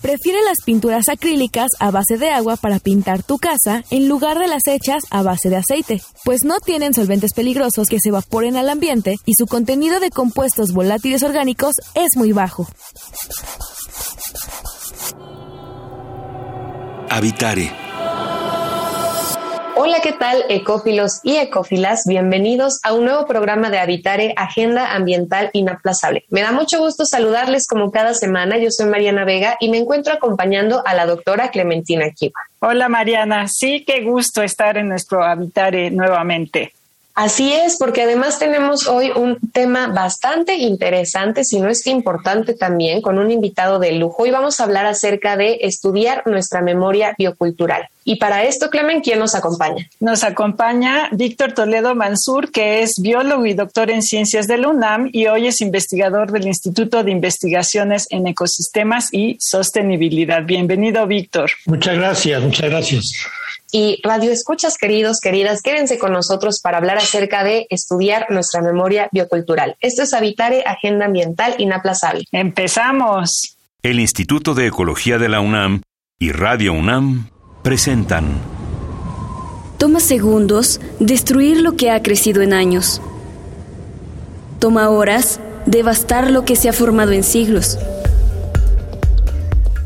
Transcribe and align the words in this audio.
Prefiere 0.00 0.42
las 0.42 0.58
pinturas 0.64 1.08
acrílicas 1.08 1.68
a 1.80 1.90
base 1.90 2.18
de 2.18 2.30
agua 2.30 2.56
para 2.56 2.78
pintar 2.78 3.22
tu 3.22 3.38
casa 3.38 3.84
en 3.90 4.08
lugar 4.08 4.38
de 4.38 4.46
las 4.46 4.66
hechas 4.66 5.02
a 5.10 5.22
base 5.22 5.50
de 5.50 5.56
aceite, 5.56 6.02
pues 6.24 6.40
no 6.44 6.60
tienen 6.60 6.94
solventes 6.94 7.32
peligrosos 7.34 7.88
que 7.88 7.98
se 8.00 8.10
evaporen 8.10 8.56
al 8.56 8.70
ambiente 8.70 9.16
y 9.24 9.32
su 9.36 9.46
contenido 9.46 10.00
de 10.00 10.10
compuestos 10.10 10.72
volátiles 10.72 11.22
orgánicos 11.22 11.74
es 11.94 12.16
muy 12.16 12.32
bajo. 12.32 12.68
Habitare 17.10 17.87
Hola, 19.80 19.98
¿qué 20.02 20.10
tal, 20.10 20.44
ecófilos 20.48 21.20
y 21.22 21.36
ecófilas? 21.36 22.02
Bienvenidos 22.04 22.80
a 22.82 22.94
un 22.94 23.04
nuevo 23.04 23.26
programa 23.26 23.70
de 23.70 23.78
Habitare, 23.78 24.34
Agenda 24.36 24.92
Ambiental 24.92 25.50
Inaplazable. 25.52 26.24
Me 26.30 26.40
da 26.40 26.50
mucho 26.50 26.80
gusto 26.80 27.06
saludarles 27.06 27.68
como 27.68 27.92
cada 27.92 28.12
semana. 28.12 28.58
Yo 28.58 28.72
soy 28.72 28.86
Mariana 28.86 29.24
Vega 29.24 29.56
y 29.60 29.70
me 29.70 29.78
encuentro 29.78 30.12
acompañando 30.12 30.82
a 30.84 30.94
la 30.94 31.06
doctora 31.06 31.52
Clementina 31.52 32.10
Kiva. 32.10 32.40
Hola, 32.58 32.88
Mariana. 32.88 33.46
Sí, 33.46 33.84
qué 33.86 34.02
gusto 34.02 34.42
estar 34.42 34.76
en 34.78 34.88
nuestro 34.88 35.22
Habitare 35.22 35.92
nuevamente. 35.92 36.72
Así 37.18 37.52
es, 37.52 37.78
porque 37.78 38.02
además 38.02 38.38
tenemos 38.38 38.86
hoy 38.86 39.10
un 39.10 39.38
tema 39.52 39.88
bastante 39.88 40.54
interesante, 40.54 41.42
si 41.42 41.58
no 41.58 41.68
es 41.68 41.82
que 41.82 41.90
importante 41.90 42.54
también, 42.54 43.02
con 43.02 43.18
un 43.18 43.32
invitado 43.32 43.80
de 43.80 43.90
lujo. 43.90 44.22
Hoy 44.22 44.30
vamos 44.30 44.60
a 44.60 44.62
hablar 44.62 44.86
acerca 44.86 45.36
de 45.36 45.58
estudiar 45.62 46.22
nuestra 46.28 46.62
memoria 46.62 47.16
biocultural. 47.18 47.88
Y 48.04 48.16
para 48.20 48.44
esto, 48.44 48.70
Clemen, 48.70 49.00
¿quién 49.00 49.18
nos 49.18 49.34
acompaña? 49.34 49.90
Nos 49.98 50.22
acompaña 50.22 51.08
Víctor 51.10 51.54
Toledo 51.54 51.96
Mansur, 51.96 52.52
que 52.52 52.82
es 52.82 53.00
biólogo 53.02 53.46
y 53.46 53.54
doctor 53.54 53.90
en 53.90 54.02
ciencias 54.02 54.46
de 54.46 54.58
la 54.58 54.68
UNAM 54.68 55.10
y 55.12 55.26
hoy 55.26 55.48
es 55.48 55.60
investigador 55.60 56.30
del 56.30 56.46
Instituto 56.46 57.02
de 57.02 57.10
Investigaciones 57.10 58.06
en 58.10 58.28
Ecosistemas 58.28 59.08
y 59.10 59.36
Sostenibilidad. 59.40 60.44
Bienvenido, 60.44 61.04
Víctor. 61.08 61.50
Muchas 61.66 61.96
gracias, 61.96 62.40
muchas 62.40 62.70
gracias. 62.70 63.12
Y 63.70 64.00
radio 64.02 64.30
escuchas, 64.32 64.78
queridos, 64.78 65.20
queridas, 65.20 65.60
quédense 65.60 65.98
con 65.98 66.12
nosotros 66.12 66.60
para 66.62 66.78
hablar 66.78 66.96
acerca 66.96 67.44
de 67.44 67.66
estudiar 67.68 68.26
nuestra 68.30 68.62
memoria 68.62 69.08
biocultural. 69.12 69.76
Esto 69.80 70.02
es 70.04 70.14
Habitare, 70.14 70.64
Agenda 70.64 71.04
Ambiental 71.04 71.54
Inaplazable. 71.58 72.24
Empezamos. 72.32 73.58
El 73.82 74.00
Instituto 74.00 74.54
de 74.54 74.66
Ecología 74.66 75.18
de 75.18 75.28
la 75.28 75.40
UNAM 75.40 75.82
y 76.18 76.32
Radio 76.32 76.72
UNAM 76.72 77.30
presentan. 77.62 78.40
Toma 79.76 80.00
segundos 80.00 80.80
destruir 80.98 81.60
lo 81.60 81.76
que 81.76 81.90
ha 81.90 82.02
crecido 82.02 82.42
en 82.42 82.54
años. 82.54 83.00
Toma 84.58 84.88
horas 84.88 85.40
devastar 85.66 86.30
lo 86.30 86.44
que 86.44 86.56
se 86.56 86.68
ha 86.68 86.72
formado 86.72 87.12
en 87.12 87.22
siglos. 87.22 87.78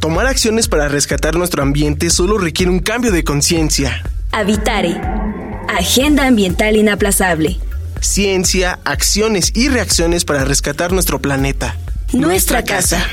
Tomar 0.02 0.26
acciones 0.26 0.66
para 0.66 0.88
rescatar 0.88 1.36
nuestro 1.36 1.62
ambiente 1.62 2.10
solo 2.10 2.36
requiere 2.36 2.72
un 2.72 2.80
cambio 2.80 3.12
de 3.12 3.22
conciencia. 3.22 4.02
Habitare. 4.32 5.00
Agenda 5.68 6.26
ambiental 6.26 6.74
inaplazable. 6.74 7.60
Ciencia, 8.00 8.80
acciones 8.84 9.52
y 9.54 9.68
reacciones 9.68 10.24
para 10.24 10.44
rescatar 10.44 10.90
nuestro 10.90 11.22
planeta. 11.22 11.76
Nuestra, 12.12 12.64
casa. 12.64 13.06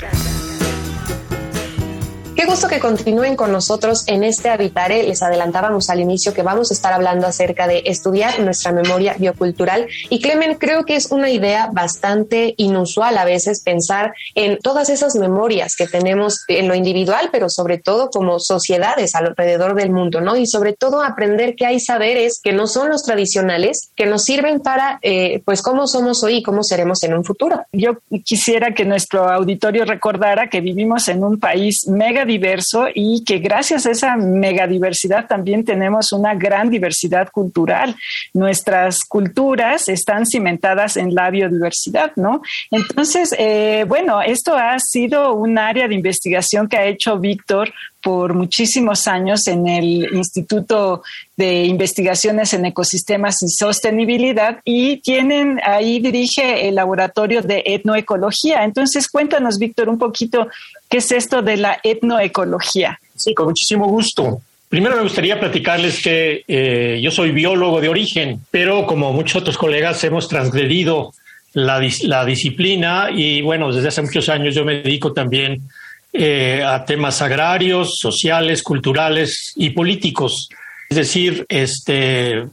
Qué 2.39 2.45
gusto 2.45 2.69
que 2.69 2.79
continúen 2.79 3.35
con 3.35 3.51
nosotros 3.51 4.05
en 4.07 4.23
este 4.23 4.47
Habitare. 4.47 5.03
Les 5.03 5.21
adelantábamos 5.21 5.89
al 5.89 5.99
inicio 5.99 6.33
que 6.33 6.41
vamos 6.41 6.71
a 6.71 6.73
estar 6.73 6.93
hablando 6.93 7.27
acerca 7.27 7.67
de 7.67 7.83
estudiar 7.85 8.39
nuestra 8.39 8.71
memoria 8.71 9.13
biocultural. 9.19 9.87
Y 10.09 10.21
Clemen, 10.21 10.55
creo 10.55 10.85
que 10.85 10.95
es 10.95 11.11
una 11.11 11.29
idea 11.29 11.69
bastante 11.73 12.53
inusual 12.55 13.17
a 13.17 13.25
veces 13.25 13.61
pensar 13.61 14.13
en 14.35 14.57
todas 14.59 14.87
esas 14.87 15.17
memorias 15.17 15.75
que 15.75 15.85
tenemos 15.85 16.45
en 16.47 16.69
lo 16.69 16.75
individual, 16.75 17.27
pero 17.29 17.49
sobre 17.49 17.77
todo 17.77 18.09
como 18.09 18.39
sociedades 18.39 19.15
alrededor 19.15 19.75
del 19.75 19.91
mundo, 19.91 20.21
¿no? 20.21 20.37
Y 20.37 20.47
sobre 20.47 20.71
todo 20.71 21.03
aprender 21.03 21.57
que 21.57 21.65
hay 21.65 21.81
saberes 21.81 22.39
que 22.41 22.53
no 22.53 22.67
son 22.67 22.87
los 22.87 23.03
tradicionales, 23.03 23.91
que 23.97 24.05
nos 24.05 24.23
sirven 24.23 24.61
para, 24.61 24.99
eh, 25.01 25.41
pues, 25.43 25.61
cómo 25.61 25.87
somos 25.87 26.23
hoy 26.23 26.37
y 26.37 26.43
cómo 26.43 26.63
seremos 26.63 27.03
en 27.03 27.15
un 27.15 27.25
futuro. 27.25 27.65
Yo 27.73 27.97
quisiera 28.23 28.73
que 28.73 28.85
nuestro 28.85 29.29
auditorio 29.29 29.83
recordara 29.83 30.49
que 30.49 30.61
vivimos 30.61 31.09
en 31.09 31.21
un 31.25 31.37
país 31.37 31.85
mega 31.85 32.23
diverso 32.29 32.87
y 32.93 33.25
que 33.25 33.39
gracias 33.39 33.85
a 33.85 33.91
esa 33.91 34.15
megadiversidad 34.15 35.27
también 35.27 35.65
tenemos 35.65 36.13
una 36.13 36.33
gran 36.35 36.69
diversidad 36.69 37.29
cultural. 37.29 37.95
Nuestras 38.33 38.99
culturas 39.03 39.89
están 39.89 40.25
cimentadas 40.25 40.95
en 40.95 41.13
la 41.13 41.29
biodiversidad, 41.29 42.13
¿no? 42.15 42.41
Entonces, 42.71 43.35
eh, 43.37 43.83
bueno, 43.87 44.21
esto 44.21 44.55
ha 44.55 44.79
sido 44.79 45.33
un 45.33 45.57
área 45.57 45.87
de 45.89 45.95
investigación 45.95 46.69
que 46.69 46.77
ha 46.77 46.85
hecho 46.85 47.19
Víctor 47.19 47.73
por 48.01 48.33
muchísimos 48.33 49.07
años 49.07 49.47
en 49.47 49.67
el 49.67 50.13
Instituto 50.13 51.03
de 51.35 51.65
Investigaciones 51.65 52.53
en 52.53 52.65
Ecosistemas 52.65 53.41
y 53.43 53.49
Sostenibilidad 53.49 54.59
y 54.63 54.97
tienen 54.97 55.59
ahí 55.63 55.99
dirige 55.99 56.67
el 56.67 56.75
laboratorio 56.75 57.41
de 57.41 57.63
etnoecología. 57.65 58.63
Entonces, 58.63 59.09
cuéntanos, 59.09 59.57
Víctor, 59.57 59.89
un 59.89 59.97
poquito 59.97 60.47
qué 60.89 60.97
es 60.97 61.11
esto 61.11 61.41
de 61.41 61.57
la 61.57 61.79
etnoecología. 61.83 62.99
Sí, 63.15 63.33
con 63.33 63.47
muchísimo 63.47 63.87
gusto. 63.87 64.41
Primero 64.69 64.95
me 64.95 65.03
gustaría 65.03 65.39
platicarles 65.39 66.01
que 66.01 66.43
eh, 66.47 66.99
yo 67.01 67.09
soy 67.09 67.31
biólogo 67.31 67.81
de 67.81 67.89
origen, 67.89 68.39
pero 68.51 68.85
como 68.85 69.11
muchos 69.11 69.41
otros 69.41 69.57
colegas 69.57 70.03
hemos 70.03 70.27
transgredido 70.27 71.11
la, 71.53 71.81
la 72.03 72.25
disciplina 72.25 73.09
y 73.11 73.41
bueno, 73.41 73.73
desde 73.73 73.87
hace 73.87 74.03
muchos 74.03 74.29
años 74.29 74.53
yo 74.53 74.63
me 74.63 74.75
dedico 74.75 75.11
también 75.11 75.63
eh, 76.11 76.63
a 76.65 76.85
temas 76.85 77.21
agrarios, 77.21 77.99
sociales, 77.99 78.63
culturales 78.63 79.53
y 79.55 79.69
políticos. 79.69 80.49
Es 80.89 80.97
decir, 80.97 81.45
este, 81.49 82.45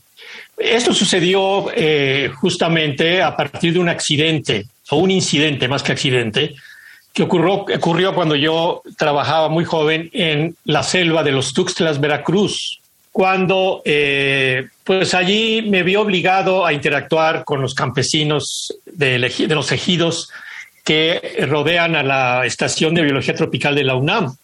esto 0.59 0.93
sucedió 0.93 1.69
eh, 1.75 2.31
justamente 2.35 3.23
a 3.23 3.35
partir 3.35 3.73
de 3.73 3.79
un 3.79 3.89
accidente 3.89 4.67
o 4.91 4.97
un 4.97 5.11
incidente 5.11 5.69
más 5.69 5.83
que 5.83 5.93
accidente 5.93 6.55
que 7.15 7.23
ocurrió, 7.23 7.65
ocurrió 7.77 8.15
cuando 8.15 8.37
yo 8.37 8.83
trabajaba 8.99 9.49
muy 9.49 9.65
joven 9.65 10.11
en 10.13 10.55
la 10.65 10.83
selva 10.83 11.25
de 11.25 11.33
los 11.33 11.55
Tuxtlas, 11.55 11.99
Veracruz, 11.99 12.81
cuando 13.11 13.81
eh, 13.87 14.69
pues 14.85 15.15
allí 15.15 15.63
me 15.63 15.83
vi 15.83 15.97
obligado 15.97 16.67
a 16.67 16.75
interactuar 16.75 17.45
con 17.45 17.63
los 17.63 17.75
campesinos 17.75 18.75
de, 18.85 19.19
de 19.19 19.55
los 19.55 19.73
ejidos 19.73 20.29
que 20.87 21.45
rodean 21.49 21.97
a 21.97 22.05
la 22.05 22.47
Estación 22.47 22.95
de 22.95 23.03
Biología 23.03 23.35
Tropical 23.35 23.75
de 23.75 23.83
la 23.83 23.97
UNAM, 23.97 24.37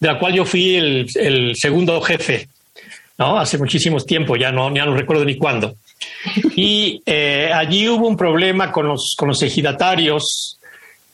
de 0.00 0.08
la 0.08 0.18
cual 0.18 0.34
yo 0.34 0.44
fui 0.44 0.74
el, 0.74 1.54
segundo 1.54 2.00
jefe, 2.00 2.48
¿no? 3.16 3.38
Hace 3.38 3.58
muchísimo 3.58 4.00
tiempo, 4.00 4.34
ya 4.34 4.50
no, 4.50 4.74
ya 4.74 4.84
no 4.84 4.96
recuerdo 4.96 5.24
ni 5.24 5.36
cuándo. 5.36 5.76
Y 6.56 7.00
eh, 7.06 7.52
allí 7.54 7.88
hubo 7.88 8.08
un 8.08 8.16
problema 8.16 8.72
con 8.72 8.88
los, 8.88 9.14
con 9.16 9.28
los 9.28 9.40
ejidatarios 9.40 10.58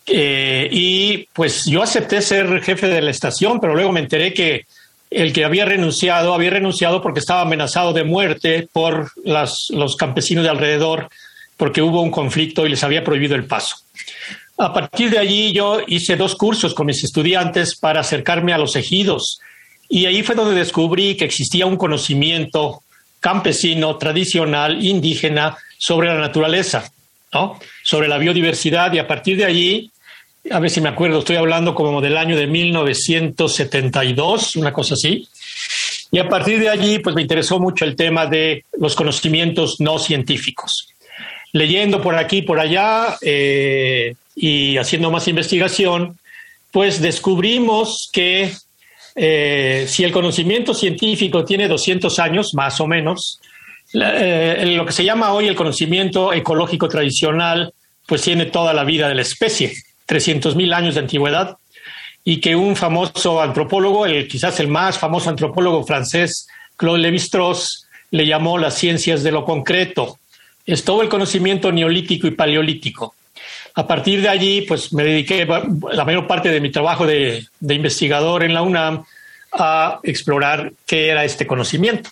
eh, 0.06 0.66
y 0.72 1.28
pues 1.34 1.66
yo 1.66 1.82
acepté 1.82 2.22
ser 2.22 2.62
jefe 2.62 2.88
de 2.88 3.02
la 3.02 3.10
estación, 3.10 3.60
pero 3.60 3.74
luego 3.74 3.92
me 3.92 4.00
enteré 4.00 4.32
que 4.32 4.64
el 5.10 5.34
que 5.34 5.44
había 5.44 5.66
renunciado 5.66 6.32
había 6.32 6.50
renunciado 6.50 7.02
porque 7.02 7.20
estaba 7.20 7.42
amenazado 7.42 7.92
de 7.92 8.04
muerte 8.04 8.66
por 8.72 9.12
las, 9.24 9.66
los 9.68 9.94
campesinos 9.96 10.42
de 10.42 10.50
alrededor 10.50 11.10
porque 11.58 11.82
hubo 11.82 12.00
un 12.00 12.10
conflicto 12.10 12.64
y 12.64 12.70
les 12.70 12.82
había 12.82 13.04
prohibido 13.04 13.36
el 13.36 13.44
paso. 13.44 13.76
A 14.56 14.72
partir 14.72 15.10
de 15.10 15.18
allí 15.18 15.52
yo 15.52 15.80
hice 15.86 16.16
dos 16.16 16.36
cursos 16.36 16.74
con 16.74 16.86
mis 16.86 17.02
estudiantes 17.02 17.76
para 17.76 18.00
acercarme 18.00 18.52
a 18.52 18.58
los 18.58 18.76
ejidos 18.76 19.40
y 19.88 20.06
ahí 20.06 20.22
fue 20.22 20.36
donde 20.36 20.54
descubrí 20.54 21.16
que 21.16 21.24
existía 21.24 21.66
un 21.66 21.76
conocimiento 21.76 22.82
campesino, 23.18 23.96
tradicional, 23.96 24.84
indígena 24.84 25.56
sobre 25.76 26.08
la 26.08 26.18
naturaleza, 26.18 26.90
¿no? 27.32 27.58
sobre 27.82 28.06
la 28.06 28.18
biodiversidad 28.18 28.92
y 28.92 28.98
a 28.98 29.08
partir 29.08 29.36
de 29.36 29.44
allí, 29.44 29.90
a 30.50 30.60
ver 30.60 30.70
si 30.70 30.80
me 30.80 30.88
acuerdo, 30.88 31.18
estoy 31.18 31.36
hablando 31.36 31.74
como 31.74 32.00
del 32.00 32.16
año 32.16 32.36
de 32.36 32.46
1972, 32.46 34.56
una 34.56 34.72
cosa 34.72 34.94
así, 34.94 35.26
y 36.12 36.18
a 36.18 36.28
partir 36.28 36.60
de 36.60 36.68
allí 36.68 37.00
pues 37.00 37.16
me 37.16 37.22
interesó 37.22 37.58
mucho 37.58 37.84
el 37.84 37.96
tema 37.96 38.26
de 38.26 38.64
los 38.78 38.94
conocimientos 38.94 39.80
no 39.80 39.98
científicos. 39.98 40.90
Leyendo 41.52 42.00
por 42.02 42.16
aquí 42.16 42.42
por 42.42 42.60
allá, 42.60 43.16
eh, 43.22 44.14
y 44.34 44.76
haciendo 44.76 45.10
más 45.10 45.28
investigación, 45.28 46.18
pues 46.70 47.00
descubrimos 47.00 48.10
que 48.12 48.52
eh, 49.14 49.86
si 49.88 50.02
el 50.02 50.12
conocimiento 50.12 50.74
científico 50.74 51.44
tiene 51.44 51.68
200 51.68 52.18
años, 52.18 52.54
más 52.54 52.80
o 52.80 52.86
menos, 52.86 53.40
eh, 53.92 54.74
lo 54.76 54.84
que 54.84 54.92
se 54.92 55.04
llama 55.04 55.32
hoy 55.32 55.46
el 55.46 55.54
conocimiento 55.54 56.32
ecológico 56.32 56.88
tradicional, 56.88 57.72
pues 58.06 58.22
tiene 58.22 58.46
toda 58.46 58.74
la 58.74 58.84
vida 58.84 59.08
de 59.08 59.14
la 59.14 59.22
especie, 59.22 59.72
300 60.06 60.56
mil 60.56 60.72
años 60.72 60.94
de 60.94 61.00
antigüedad, 61.00 61.56
y 62.24 62.40
que 62.40 62.56
un 62.56 62.74
famoso 62.74 63.40
antropólogo, 63.40 64.04
quizás 64.28 64.58
el 64.58 64.68
más 64.68 64.98
famoso 64.98 65.30
antropólogo 65.30 65.84
francés, 65.84 66.48
Claude 66.76 67.02
Lévi-Strauss, 67.02 67.86
le 68.10 68.26
llamó 68.26 68.58
las 68.58 68.74
ciencias 68.74 69.22
de 69.22 69.32
lo 69.32 69.44
concreto. 69.44 70.18
Es 70.66 70.84
todo 70.84 71.02
el 71.02 71.08
conocimiento 71.08 71.70
neolítico 71.70 72.26
y 72.26 72.30
paleolítico. 72.32 73.14
A 73.76 73.86
partir 73.86 74.22
de 74.22 74.28
allí, 74.28 74.62
pues 74.62 74.92
me 74.92 75.02
dediqué 75.02 75.44
la 75.46 76.04
mayor 76.04 76.26
parte 76.28 76.48
de 76.48 76.60
mi 76.60 76.70
trabajo 76.70 77.06
de, 77.06 77.44
investigador 77.60 78.44
en 78.44 78.54
la 78.54 78.62
UNAM 78.62 79.04
a 79.52 79.98
explorar 80.04 80.72
qué 80.86 81.08
era 81.08 81.24
este 81.24 81.46
conocimiento. 81.46 82.10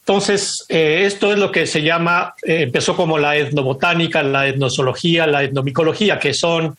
Entonces, 0.00 0.66
eh, 0.68 1.04
esto 1.06 1.32
es 1.32 1.38
lo 1.38 1.50
que 1.50 1.66
se 1.66 1.82
llama, 1.82 2.34
eh, 2.42 2.62
empezó 2.62 2.94
como 2.94 3.16
la 3.16 3.36
etnobotánica, 3.36 4.22
la 4.22 4.46
etnozoología, 4.46 5.26
la 5.26 5.42
etnomicología, 5.42 6.18
que 6.18 6.34
son, 6.34 6.76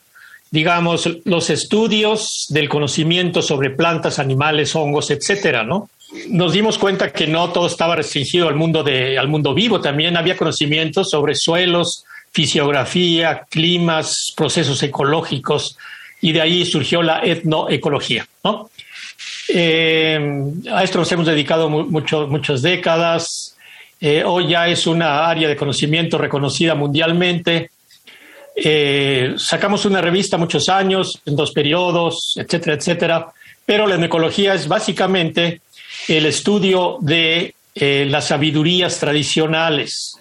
digamos, 0.51 1.09
los 1.25 1.49
estudios 1.49 2.45
del 2.49 2.69
conocimiento 2.69 3.41
sobre 3.41 3.71
plantas, 3.71 4.19
animales, 4.19 4.75
hongos, 4.75 5.09
etcétera, 5.09 5.63
¿no? 5.63 5.89
Nos 6.29 6.53
dimos 6.53 6.77
cuenta 6.77 7.11
que 7.11 7.25
no 7.25 7.49
todo 7.49 7.65
estaba 7.65 7.95
restringido 7.95 8.47
al 8.47 8.55
mundo, 8.55 8.83
de, 8.83 9.17
al 9.17 9.27
mundo 9.27 9.55
vivo, 9.55 9.81
también 9.81 10.15
había 10.15 10.37
conocimientos 10.37 11.09
sobre 11.09 11.33
suelos, 11.33 12.05
fisiografía, 12.35 13.45
climas, 13.49 14.33
procesos 14.35 14.83
ecológicos, 14.83 15.77
y 16.19 16.33
de 16.33 16.41
ahí 16.41 16.65
surgió 16.65 17.01
la 17.01 17.23
etnoecología, 17.23 18.27
¿no? 18.43 18.69
Eh, 19.47 20.19
a 20.69 20.83
esto 20.83 20.97
nos 20.97 21.09
hemos 21.13 21.27
dedicado 21.27 21.69
muchas 21.69 22.61
décadas. 22.61 23.55
Eh, 24.01 24.21
hoy 24.25 24.49
ya 24.49 24.67
es 24.67 24.85
una 24.85 25.29
área 25.29 25.47
de 25.47 25.55
conocimiento 25.55 26.17
reconocida 26.17 26.75
mundialmente. 26.75 27.69
Eh, 28.53 29.35
sacamos 29.37 29.85
una 29.85 30.01
revista 30.01 30.37
muchos 30.37 30.67
años, 30.67 31.21
en 31.25 31.37
dos 31.37 31.53
periodos, 31.53 32.33
etcétera, 32.35 32.75
etcétera. 32.75 33.27
Pero 33.65 33.87
la 33.87 34.03
ecología 34.03 34.55
es 34.55 34.67
básicamente 34.67 35.61
el 36.09 36.25
estudio 36.25 36.97
de 36.99 37.55
las 37.75 38.27
sabidurías 38.27 38.99
tradicionales, 38.99 40.17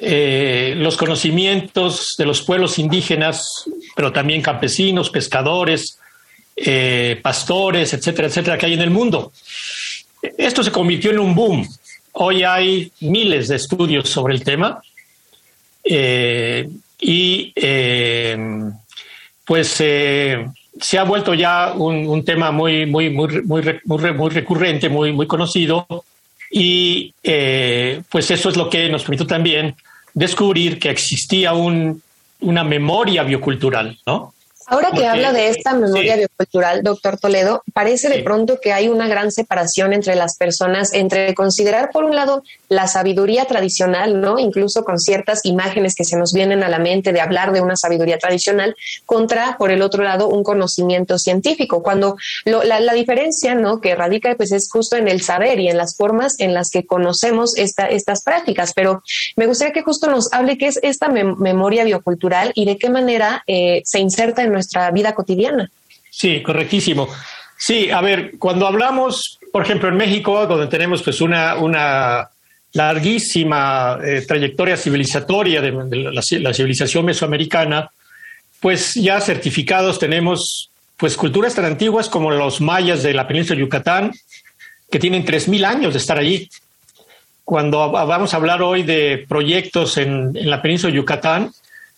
los 0.00 0.96
conocimientos 0.96 2.14
de 2.16 2.24
los 2.24 2.42
pueblos 2.42 2.78
indígenas, 2.78 3.64
pero 3.94 4.12
también 4.12 4.40
campesinos, 4.40 5.10
pescadores, 5.10 5.98
eh, 6.54 7.18
pastores, 7.22 7.94
etcétera, 7.94 8.28
etcétera, 8.28 8.58
que 8.58 8.66
hay 8.66 8.74
en 8.74 8.82
el 8.82 8.90
mundo. 8.90 9.32
Esto 10.36 10.62
se 10.62 10.70
convirtió 10.70 11.10
en 11.10 11.18
un 11.18 11.34
boom. 11.34 11.66
Hoy 12.12 12.42
hay 12.42 12.92
miles 13.00 13.48
de 13.48 13.56
estudios 13.56 14.08
sobre 14.10 14.34
el 14.34 14.44
tema 14.44 14.82
eh, 15.82 16.68
y 17.00 17.52
eh, 17.56 18.36
pues 19.46 19.68
se 19.68 20.98
ha 20.98 21.04
vuelto 21.04 21.32
ya 21.32 21.72
un, 21.72 22.22
tema 22.22 22.50
muy, 22.50 22.84
muy, 22.84 23.08
muy, 23.08 23.42
muy, 23.42 23.80
muy, 23.84 24.30
recurrente, 24.30 24.90
muy, 24.90 25.12
muy 25.12 25.26
conocido 25.26 25.86
y 26.52 27.14
pues 28.10 28.30
eso 28.30 28.50
es 28.50 28.56
lo 28.56 28.68
que 28.68 28.88
nos 28.88 29.02
permitió 29.02 29.26
también 29.26 29.74
descubrir 30.14 30.78
que 30.78 30.90
existía 30.90 31.54
un, 31.54 32.02
una 32.40 32.64
memoria 32.64 33.22
biocultural, 33.22 33.98
¿no? 34.06 34.34
Ahora 34.72 34.90
que 34.90 35.06
habla 35.06 35.34
de 35.34 35.48
esta 35.48 35.74
memoria 35.74 36.16
biocultural, 36.16 36.82
doctor 36.82 37.18
Toledo, 37.18 37.62
parece 37.74 38.08
de 38.08 38.22
pronto 38.22 38.58
que 38.58 38.72
hay 38.72 38.88
una 38.88 39.06
gran 39.06 39.30
separación 39.30 39.92
entre 39.92 40.16
las 40.16 40.38
personas, 40.38 40.94
entre 40.94 41.34
considerar 41.34 41.90
por 41.92 42.04
un 42.04 42.16
lado 42.16 42.42
la 42.70 42.86
sabiduría 42.86 43.44
tradicional, 43.44 44.22
¿no? 44.22 44.38
Incluso 44.38 44.82
con 44.82 44.98
ciertas 44.98 45.44
imágenes 45.44 45.94
que 45.94 46.04
se 46.04 46.16
nos 46.16 46.32
vienen 46.32 46.62
a 46.62 46.70
la 46.70 46.78
mente 46.78 47.12
de 47.12 47.20
hablar 47.20 47.52
de 47.52 47.60
una 47.60 47.76
sabiduría 47.76 48.16
tradicional, 48.16 48.74
contra, 49.04 49.58
por 49.58 49.70
el 49.70 49.82
otro 49.82 50.04
lado, 50.04 50.28
un 50.28 50.42
conocimiento 50.42 51.18
científico. 51.18 51.82
Cuando 51.82 52.16
la, 52.46 52.94
diferencia, 52.94 53.54
¿no? 53.54 53.78
Que 53.82 53.94
radica, 53.94 54.34
pues 54.36 54.52
es 54.52 54.70
justo 54.70 54.96
en 54.96 55.06
el 55.06 55.20
saber 55.20 55.60
y 55.60 55.68
en 55.68 55.76
las 55.76 55.98
formas 55.98 56.40
en 56.40 56.54
las 56.54 56.70
que 56.70 56.86
conocemos 56.86 57.58
esta, 57.58 57.88
estas 57.88 58.22
prácticas. 58.22 58.72
Pero 58.74 59.02
me 59.36 59.46
gustaría 59.46 59.74
que 59.74 59.82
justo 59.82 60.08
nos 60.10 60.32
hable 60.32 60.56
qué 60.56 60.68
es 60.68 60.80
esta 60.82 61.10
memoria 61.10 61.84
biocultural 61.84 62.52
y 62.54 62.64
de 62.64 62.78
qué 62.78 62.88
manera 62.88 63.44
eh, 63.46 63.82
se 63.84 63.98
inserta 63.98 64.42
en 64.42 64.52
nuestra 64.52 64.61
vida 64.92 65.14
cotidiana. 65.14 65.70
Sí, 66.10 66.42
correctísimo. 66.42 67.08
Sí, 67.56 67.90
a 67.90 68.00
ver, 68.00 68.32
cuando 68.38 68.66
hablamos, 68.66 69.38
por 69.52 69.62
ejemplo, 69.62 69.88
en 69.88 69.96
México, 69.96 70.46
donde 70.46 70.66
tenemos 70.66 71.02
pues 71.02 71.20
una, 71.20 71.54
una 71.54 72.28
larguísima 72.72 73.98
eh, 74.04 74.24
trayectoria 74.26 74.76
civilizatoria 74.76 75.60
de, 75.60 75.70
la, 76.40 76.54
civilización 76.54 77.04
mesoamericana, 77.04 77.90
pues 78.60 78.94
ya 78.94 79.20
certificados 79.20 79.98
tenemos 79.98 80.70
pues 80.96 81.16
culturas 81.16 81.54
tan 81.54 81.64
antiguas 81.64 82.08
como 82.08 82.30
los 82.30 82.60
mayas 82.60 83.02
de 83.02 83.14
la 83.14 83.26
península 83.26 83.56
de 83.56 83.62
Yucatán, 83.62 84.12
que 84.90 84.98
tienen 84.98 85.24
3.000 85.24 85.64
años 85.64 85.92
de 85.94 85.98
estar 85.98 86.18
allí. 86.18 86.48
Cuando 87.44 87.90
vamos 87.90 88.34
a 88.34 88.36
hablar 88.36 88.62
hoy 88.62 88.82
de 88.82 89.24
proyectos 89.28 89.98
en, 89.98 90.36
en 90.36 90.50
la 90.50 90.62
península 90.62 90.92
de 90.92 90.98
Yucatán, 90.98 91.52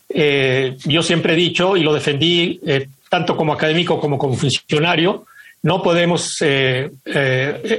eh, 0.08 0.76
yo 0.84 1.02
siempre 1.02 1.32
he 1.32 1.36
dicho 1.36 1.76
y 1.76 1.82
lo 1.82 1.92
defendí 1.92 2.60
eh, 2.66 2.88
tanto 3.08 3.36
como 3.36 3.52
académico 3.52 4.00
como 4.00 4.18
como 4.18 4.34
funcionario, 4.34 5.26
no 5.62 5.82
podemos 5.82 6.36
eh, 6.40 6.90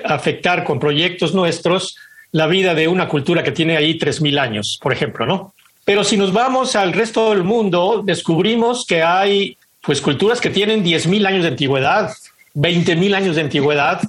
afectar 0.04 0.64
con 0.64 0.80
proyectos 0.80 1.34
nuestros 1.34 1.98
la 2.32 2.48
vida 2.48 2.74
de 2.74 2.88
una 2.88 3.08
cultura 3.08 3.44
que 3.44 3.52
tiene 3.52 3.78
ahí 3.78 3.98
3.000 3.98 4.40
años, 4.40 4.80
por 4.82 4.92
ejemplo, 4.92 5.26
¿no? 5.26 5.54
Pero 5.86 6.04
si 6.04 6.18
nos 6.18 6.34
vamos 6.34 6.76
al 6.76 6.94
resto 6.94 7.30
del 7.30 7.44
mundo, 7.44 8.02
descubrimos 8.04 8.86
que 8.86 9.04
hay 9.04 9.56
pues 9.82 10.02
culturas 10.02 10.42
que 10.42 10.50
tienen 10.50 10.84
10.000 10.84 11.28
años 11.28 11.44
de 11.44 11.50
antigüedad, 11.50 12.12
20.000 12.56 13.16
años 13.16 13.36
de 13.36 13.44
antigüedad 13.44 14.02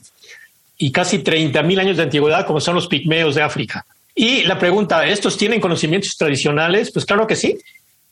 y 0.78 0.90
casi 0.90 1.18
30.000 1.18 1.78
años 1.80 1.96
de 1.98 2.04
antigüedad, 2.04 2.46
como 2.46 2.60
son 2.60 2.74
los 2.74 2.88
pigmeos 2.88 3.34
de 3.34 3.42
África. 3.42 3.84
Y 4.14 4.44
la 4.44 4.58
pregunta, 4.58 5.06
¿estos 5.06 5.36
tienen 5.36 5.60
conocimientos 5.60 6.16
tradicionales? 6.16 6.90
Pues 6.90 7.04
claro 7.04 7.26
que 7.26 7.36
sí 7.36 7.58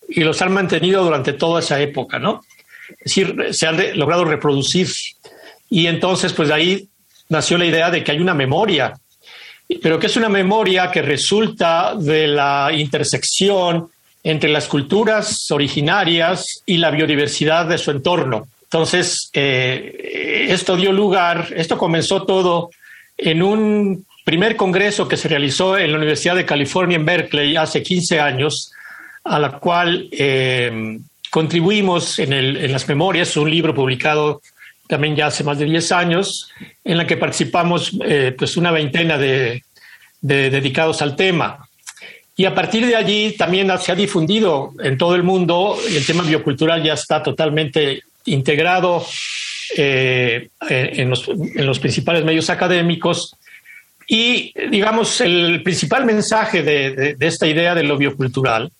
y 0.08 0.20
los 0.20 0.40
han 0.42 0.52
mantenido 0.52 1.02
durante 1.04 1.32
toda 1.32 1.60
esa 1.60 1.80
época, 1.80 2.18
¿no? 2.18 2.42
Es 2.90 3.14
decir, 3.14 3.36
se 3.52 3.66
han 3.66 3.98
logrado 3.98 4.24
reproducir. 4.24 4.88
Y 5.70 5.86
entonces, 5.86 6.32
pues 6.32 6.48
de 6.48 6.54
ahí 6.54 6.88
nació 7.28 7.58
la 7.58 7.66
idea 7.66 7.90
de 7.90 8.04
que 8.04 8.12
hay 8.12 8.18
una 8.18 8.34
memoria, 8.34 8.94
pero 9.82 9.98
que 9.98 10.06
es 10.06 10.16
una 10.16 10.28
memoria 10.28 10.90
que 10.90 11.02
resulta 11.02 11.94
de 11.96 12.26
la 12.26 12.70
intersección 12.72 13.88
entre 14.22 14.50
las 14.50 14.68
culturas 14.68 15.50
originarias 15.50 16.62
y 16.64 16.78
la 16.78 16.90
biodiversidad 16.90 17.66
de 17.66 17.78
su 17.78 17.90
entorno. 17.90 18.46
Entonces, 18.62 19.30
eh, 19.32 20.46
esto 20.48 20.76
dio 20.76 20.92
lugar, 20.92 21.48
esto 21.54 21.78
comenzó 21.78 22.24
todo 22.24 22.70
en 23.16 23.42
un 23.42 24.06
primer 24.24 24.56
congreso 24.56 25.06
que 25.06 25.16
se 25.16 25.28
realizó 25.28 25.78
en 25.78 25.92
la 25.92 25.98
Universidad 25.98 26.34
de 26.34 26.46
California 26.46 26.96
en 26.96 27.04
Berkeley 27.04 27.56
hace 27.56 27.82
15 27.82 28.18
años, 28.18 28.72
a 29.24 29.38
la 29.38 29.58
cual 29.58 30.08
eh, 30.12 30.98
contribuimos 31.30 32.18
en, 32.18 32.70
las 32.70 32.86
memorias, 32.88 33.36
un 33.36 33.50
libro 33.50 33.74
publicado 33.74 34.42
también 34.86 35.16
ya 35.16 35.26
hace 35.26 35.42
más 35.42 35.58
de 35.58 35.64
10 35.64 35.92
años, 35.92 36.50
en 36.84 36.98
la 36.98 37.06
que 37.06 37.16
participamos 37.16 37.96
eh, 38.04 38.34
pues 38.36 38.56
una 38.58 38.70
veintena 38.70 39.16
de, 39.16 39.64
dedicados 40.20 41.00
al 41.00 41.16
tema. 41.16 41.66
Y 42.36 42.44
a 42.44 42.54
partir 42.54 42.86
de 42.86 42.96
allí 42.96 43.32
también 43.32 43.70
se 43.80 43.92
ha 43.92 43.94
difundido 43.94 44.72
en 44.82 44.98
todo 44.98 45.14
el 45.14 45.22
mundo, 45.22 45.78
el 45.88 46.04
tema 46.04 46.22
biocultural 46.22 46.82
ya 46.82 46.94
está 46.94 47.22
totalmente 47.22 48.02
integrado 48.26 49.04
eh, 49.76 50.50
en, 50.68 51.10
los, 51.10 51.28
en, 51.28 51.66
los, 51.66 51.78
principales 51.78 52.24
medios 52.24 52.50
académicos. 52.50 53.36
Y, 54.06 54.52
digamos, 54.70 55.20
el 55.22 55.62
principal 55.62 56.04
mensaje 56.04 56.62
de, 56.62 57.14
de 57.16 57.26
esta 57.26 57.46
idea 57.46 57.74
de 57.74 57.84
lo 57.84 57.96
biocultural 57.96 58.70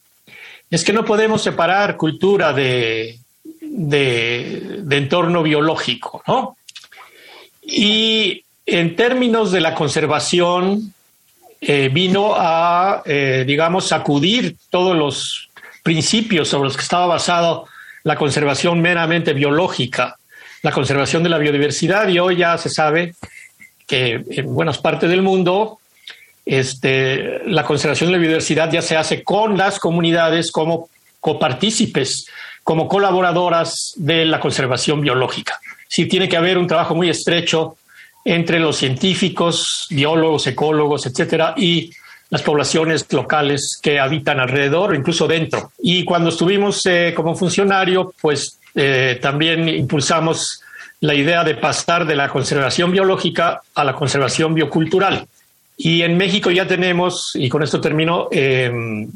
es 0.70 0.84
que 0.84 0.92
no 0.92 1.04
podemos 1.04 1.42
separar 1.42 1.96
cultura 1.96 2.52
de, 2.52 3.18
de, 3.60 4.96
entorno 4.96 5.42
biológico, 5.42 6.22
¿no? 6.26 6.56
Y 7.62 8.44
en 8.66 8.96
términos 8.96 9.52
de 9.52 9.60
la 9.60 9.74
conservación, 9.74 10.92
eh, 11.60 11.88
vino 11.92 12.34
a, 12.36 13.02
eh, 13.04 13.44
digamos, 13.46 13.88
sacudir 13.88 14.56
todos 14.70 14.96
los 14.96 15.48
principios 15.82 16.48
sobre 16.48 16.68
los 16.68 16.76
que 16.76 16.82
estaba 16.82 17.06
basado 17.06 17.66
la 18.02 18.16
conservación 18.16 18.80
meramente 18.80 19.32
biológica, 19.32 20.16
la 20.62 20.72
conservación 20.72 21.22
de 21.22 21.30
la 21.30 21.38
biodiversidad, 21.38 22.08
y 22.08 22.18
hoy 22.18 22.36
ya 22.36 22.58
se 22.58 22.70
sabe 22.70 23.14
que 23.86 24.24
en 24.28 24.54
buenas 24.54 24.78
partes 24.78 25.10
del 25.10 25.22
mundo 25.22 25.78
este, 26.46 27.40
la 27.46 27.64
conservación 27.64 28.08
de 28.08 28.16
la 28.16 28.18
biodiversidad 28.18 28.70
ya 28.70 28.82
se 28.82 28.96
hace 28.96 29.22
con 29.22 29.56
las 29.56 29.78
comunidades 29.78 30.52
como 30.52 30.88
copartícipes, 31.20 32.26
como 32.62 32.88
colaboradoras 32.88 33.94
de 33.96 34.24
la 34.24 34.40
conservación 34.40 35.00
biológica. 35.00 35.58
Sí 35.88 36.06
tiene 36.06 36.28
que 36.28 36.36
haber 36.36 36.58
un 36.58 36.66
trabajo 36.66 36.94
muy 36.94 37.08
estrecho 37.08 37.76
entre 38.24 38.58
los 38.58 38.76
científicos, 38.76 39.86
biólogos, 39.90 40.46
ecólogos, 40.46 41.06
etcétera, 41.06 41.54
y 41.56 41.90
las 42.30 42.42
poblaciones 42.42 43.06
locales 43.12 43.78
que 43.82 44.00
habitan 44.00 44.40
alrededor 44.40 44.90
o 44.90 44.94
incluso 44.94 45.28
dentro. 45.28 45.72
Y 45.78 46.04
cuando 46.04 46.30
estuvimos 46.30 46.84
eh, 46.86 47.12
como 47.14 47.36
funcionario, 47.36 48.14
pues 48.20 48.58
eh, 48.74 49.18
también 49.20 49.68
impulsamos 49.68 50.62
la 51.00 51.14
idea 51.14 51.44
de 51.44 51.54
pasar 51.54 52.06
de 52.06 52.16
la 52.16 52.28
conservación 52.28 52.90
biológica 52.90 53.62
a 53.74 53.84
la 53.84 53.94
conservación 53.94 54.54
biocultural. 54.54 55.26
Y 55.76 56.02
en 56.02 56.16
México 56.16 56.50
ya 56.50 56.66
tenemos, 56.66 57.32
y 57.34 57.48
con 57.48 57.62
esto 57.62 57.80
termino, 57.80 58.28
em, 58.30 59.10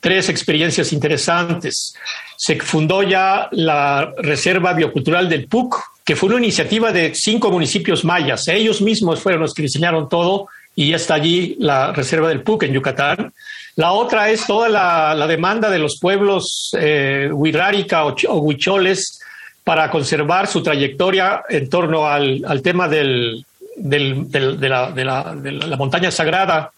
tres 0.00 0.28
experiencias 0.28 0.92
interesantes. 0.92 1.94
Se 2.36 2.60
fundó 2.60 3.02
ya 3.02 3.48
la 3.52 4.12
Reserva 4.18 4.74
Biocultural 4.74 5.28
del 5.28 5.46
PUC, 5.46 5.76
que 6.04 6.14
fue 6.14 6.28
una 6.28 6.38
iniciativa 6.38 6.92
de 6.92 7.14
cinco 7.14 7.50
municipios 7.50 8.04
mayas. 8.04 8.46
Ellos 8.48 8.82
mismos 8.82 9.20
fueron 9.20 9.40
los 9.40 9.54
que 9.54 9.62
diseñaron 9.62 10.08
todo 10.08 10.48
y 10.76 10.90
ya 10.90 10.96
está 10.96 11.14
allí 11.14 11.56
la 11.58 11.92
Reserva 11.92 12.28
del 12.28 12.42
PUC 12.42 12.64
en 12.64 12.74
Yucatán. 12.74 13.32
La 13.76 13.92
otra 13.92 14.30
es 14.30 14.46
toda 14.46 14.68
la, 14.68 15.26
demanda 15.26 15.70
de 15.70 15.78
los 15.78 15.98
pueblos 15.98 16.76
eh, 16.78 17.30
o, 17.32 18.38
Huicholes 18.38 19.20
para 19.64 19.90
conservar 19.90 20.46
su 20.46 20.62
trayectoria 20.62 21.42
en 21.48 21.70
torno 21.70 22.06
al, 22.06 22.60
tema 22.62 22.88
del, 22.88 23.44
de, 23.76 24.68
la, 24.68 25.76
montaña 25.76 26.10
sagrada 26.10 26.72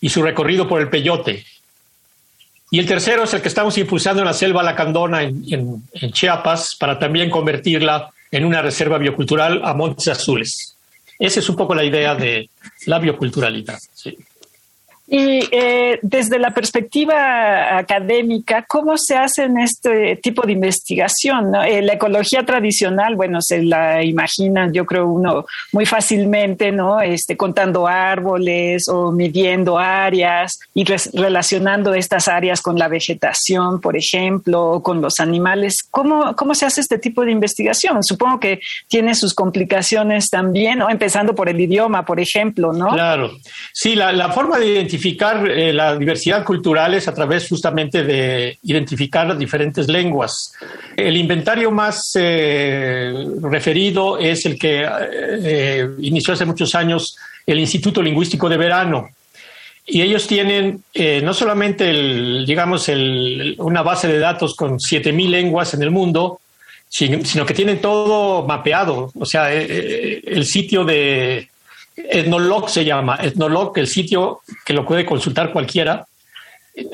y 0.00 0.08
su 0.08 0.22
recorrido 0.22 0.68
por 0.68 0.80
el 0.80 0.88
peyote. 0.88 1.44
Y 2.70 2.78
el 2.78 2.86
tercero 2.86 3.24
es 3.24 3.34
el 3.34 3.40
que 3.40 3.48
estamos 3.48 3.78
impulsando 3.78 4.20
en 4.20 4.26
la 4.26 4.34
selva 4.34 4.62
lacandona 4.62 5.22
en, 5.22 5.82
en 5.92 6.12
Chiapas 6.12 6.76
para 6.76 6.98
también 6.98 7.30
convertirla 7.30 8.10
en 8.30 8.44
una 8.44 8.60
reserva 8.60 8.98
biocultural 8.98 9.62
a 9.64 9.72
Montes 9.72 10.08
Azules. 10.08 10.76
Esa 11.18 11.40
es 11.40 11.48
un 11.48 11.56
poco 11.56 11.74
la 11.74 11.84
idea 11.84 12.14
de 12.14 12.48
la 12.86 12.98
bioculturalidad. 12.98 13.78
Y 15.10 15.40
eh, 15.52 15.98
desde 16.02 16.38
la 16.38 16.50
perspectiva 16.50 17.78
académica, 17.78 18.66
¿cómo 18.68 18.98
se 18.98 19.16
hace 19.16 19.44
en 19.44 19.56
este 19.56 20.16
tipo 20.16 20.42
de 20.42 20.52
investigación? 20.52 21.54
Eh, 21.54 21.80
la 21.80 21.94
ecología 21.94 22.44
tradicional, 22.44 23.16
bueno, 23.16 23.40
se 23.40 23.62
la 23.62 24.04
imagina, 24.04 24.68
yo 24.70 24.84
creo, 24.84 25.06
uno 25.06 25.46
muy 25.72 25.86
fácilmente, 25.86 26.72
¿no? 26.72 27.00
Este, 27.00 27.38
contando 27.38 27.86
árboles 27.86 28.86
o 28.88 29.10
midiendo 29.10 29.78
áreas 29.78 30.58
y 30.74 30.84
relacionando 30.84 31.94
estas 31.94 32.28
áreas 32.28 32.60
con 32.60 32.78
la 32.78 32.88
vegetación, 32.88 33.80
por 33.80 33.96
ejemplo, 33.96 34.72
o 34.72 34.82
con 34.82 35.00
los 35.00 35.20
animales. 35.20 35.88
¿Cómo, 35.90 36.36
¿Cómo 36.36 36.54
se 36.54 36.66
hace 36.66 36.82
este 36.82 36.98
tipo 36.98 37.24
de 37.24 37.32
investigación? 37.32 38.04
Supongo 38.04 38.40
que 38.40 38.60
tiene 38.88 39.14
sus 39.14 39.32
complicaciones 39.32 40.28
también, 40.28 40.80
¿no? 40.80 40.90
Empezando 40.90 41.34
por 41.34 41.48
el 41.48 41.58
idioma, 41.58 42.04
por 42.04 42.20
ejemplo, 42.20 42.74
¿no? 42.74 42.90
Claro. 42.90 43.30
Sí, 43.72 43.94
la 43.94 44.30
forma 44.32 44.58
de 44.58 44.66
identificar 44.66 44.97
identificar 44.98 45.48
eh, 45.48 45.72
la 45.72 45.96
diversidad 45.96 46.44
cultural 46.44 46.94
es 46.94 47.06
a 47.06 47.14
través 47.14 47.48
justamente 47.48 48.02
de 48.02 48.58
identificar 48.64 49.26
las 49.26 49.38
diferentes 49.38 49.88
lenguas. 49.88 50.52
El 50.96 51.16
inventario 51.16 51.70
más 51.70 52.12
eh, 52.16 53.14
referido 53.42 54.18
es 54.18 54.44
el 54.46 54.58
que 54.58 54.84
eh, 54.84 55.88
inició 56.00 56.34
hace 56.34 56.44
muchos 56.44 56.74
años 56.74 57.16
el 57.46 57.60
Instituto 57.60 58.02
Lingüístico 58.02 58.48
de 58.48 58.56
Verano. 58.56 59.10
Y 59.86 60.02
ellos 60.02 60.26
tienen 60.26 60.82
no 61.22 61.32
solamente, 61.32 61.88
el, 61.88 62.44
digamos, 62.46 62.90
el, 62.90 63.54
una 63.58 63.82
base 63.82 64.06
de 64.06 64.18
datos 64.18 64.54
con 64.54 64.78
7.000 64.78 65.30
lenguas 65.30 65.72
en 65.72 65.82
el 65.82 65.90
mundo, 65.90 66.40
sino 66.90 67.46
que 67.46 67.54
tienen 67.54 67.80
todo 67.80 68.46
mapeado. 68.46 69.10
O 69.18 69.24
sea, 69.24 69.50
el 69.50 70.44
sitio 70.44 70.84
de, 70.84 71.48
Etnolog 72.10 72.70
se 72.70 72.84
llama, 72.84 73.18
Etnolog, 73.20 73.76
el 73.78 73.86
sitio 73.86 74.40
que 74.64 74.72
lo 74.72 74.86
puede 74.86 75.04
consultar 75.04 75.52
cualquiera, 75.52 76.06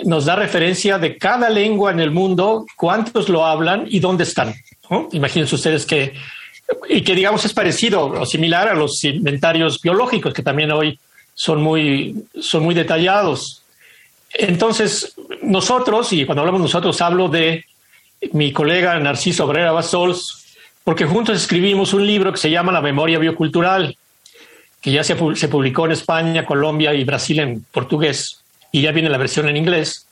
nos 0.05 0.25
da 0.25 0.37
referencia 0.37 0.99
de 0.99 1.19
cada 1.19 1.51
lengua 1.51 1.91
en 1.91 2.01
el 2.01 2.11
mundo, 2.11 2.65
cuántos 2.77 3.29
lo 3.29 3.45
hablan 3.45 3.87
y 3.89 4.01
dónde 4.01 4.25
están. 4.25 4.55
Imagínense 5.13 5.55
ustedes 5.55 5.85
que, 5.85 6.15
y 6.89 7.03
que 7.03 7.15
digamos 7.15 7.45
es 7.45 7.53
parecido 7.53 8.07
o 8.07 8.27
similar 8.27 8.69
a 8.69 8.75
los 8.75 9.03
inventarios 9.05 9.81
biológicos, 9.81 10.33
que 10.33 10.43
también 10.43 10.73
hoy 10.73 10.99
son 11.35 11.63
muy, 11.63 12.25
son 12.41 12.63
muy 12.63 12.75
detallados. 12.75 13.63
Entonces, 14.33 15.15
nosotros, 15.43 16.13
y 16.13 16.25
cuando 16.25 16.41
hablamos 16.41 16.63
nosotros, 16.63 17.01
hablo 17.03 17.29
de 17.29 17.65
mi 18.33 18.53
colega 18.53 18.99
Narciso 18.99 19.45
Obrera 19.45 19.73
Basols, 19.73 20.57
porque 20.83 21.05
juntos 21.05 21.37
escribimos 21.37 21.93
un 21.93 22.07
libro 22.07 22.33
que 22.33 22.39
se 22.39 22.51
llama 22.51 22.73
La 22.73 22.81
memoria 22.81 23.19
biocultural 23.19 23.97
que 24.85 24.93
ya 24.93 25.03
se, 25.03 25.17
se 25.35 25.49
publicó 25.49 25.87
en 25.87 25.93
España, 25.93 26.45
Colombia 26.45 26.93
y 26.93 27.05
Brasil 27.05 27.41
en 27.41 27.65
portugués, 27.73 28.41
y 28.71 28.83
ya 28.83 28.93
viene 28.93 29.09
la 29.09 29.17
versión 29.17 29.49
en 29.49 29.57
inglés, 29.57 30.07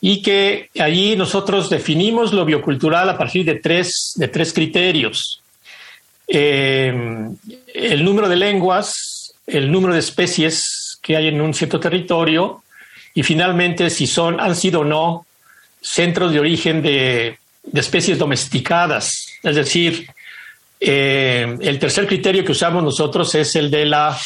y 0.00 0.22
que 0.22 0.70
allí 0.78 1.16
nosotros 1.16 1.68
definimos 1.68 2.32
lo 2.32 2.44
biocultural 2.44 3.10
a 3.10 3.18
partir 3.18 3.44
de 3.44 3.56
tres, 3.56 4.12
de 4.14 4.28
tres 4.28 4.52
criterios. 4.52 5.42
Eh, 6.28 6.94
el 7.74 8.04
número 8.04 8.28
de 8.28 8.36
lenguas, 8.36 9.34
el 9.44 9.72
número 9.72 9.92
de 9.92 9.98
especies 9.98 11.00
que 11.02 11.16
hay 11.16 11.26
en 11.26 11.40
un 11.40 11.52
cierto 11.52 11.80
territorio 11.80 12.62
y 13.12 13.24
finalmente 13.24 13.90
si 13.90 14.06
son, 14.06 14.38
han 14.38 14.54
sido 14.54 14.82
o 14.82 14.84
no 14.84 15.26
centros 15.80 16.32
de 16.32 16.38
origen 16.38 16.80
de, 16.80 17.38
de 17.64 17.80
especies 17.80 18.18
domesticadas, 18.18 19.26
es 19.42 19.56
decir, 19.56 20.08
eh, 20.80 21.56
el 21.60 21.78
tercer 21.78 22.06
criterio 22.06 22.44
que 22.44 22.52
usamos 22.52 22.82
nosotros 22.82 23.34
es 23.34 23.56
el 23.56 23.70
de 23.70 23.86
la 23.86 24.16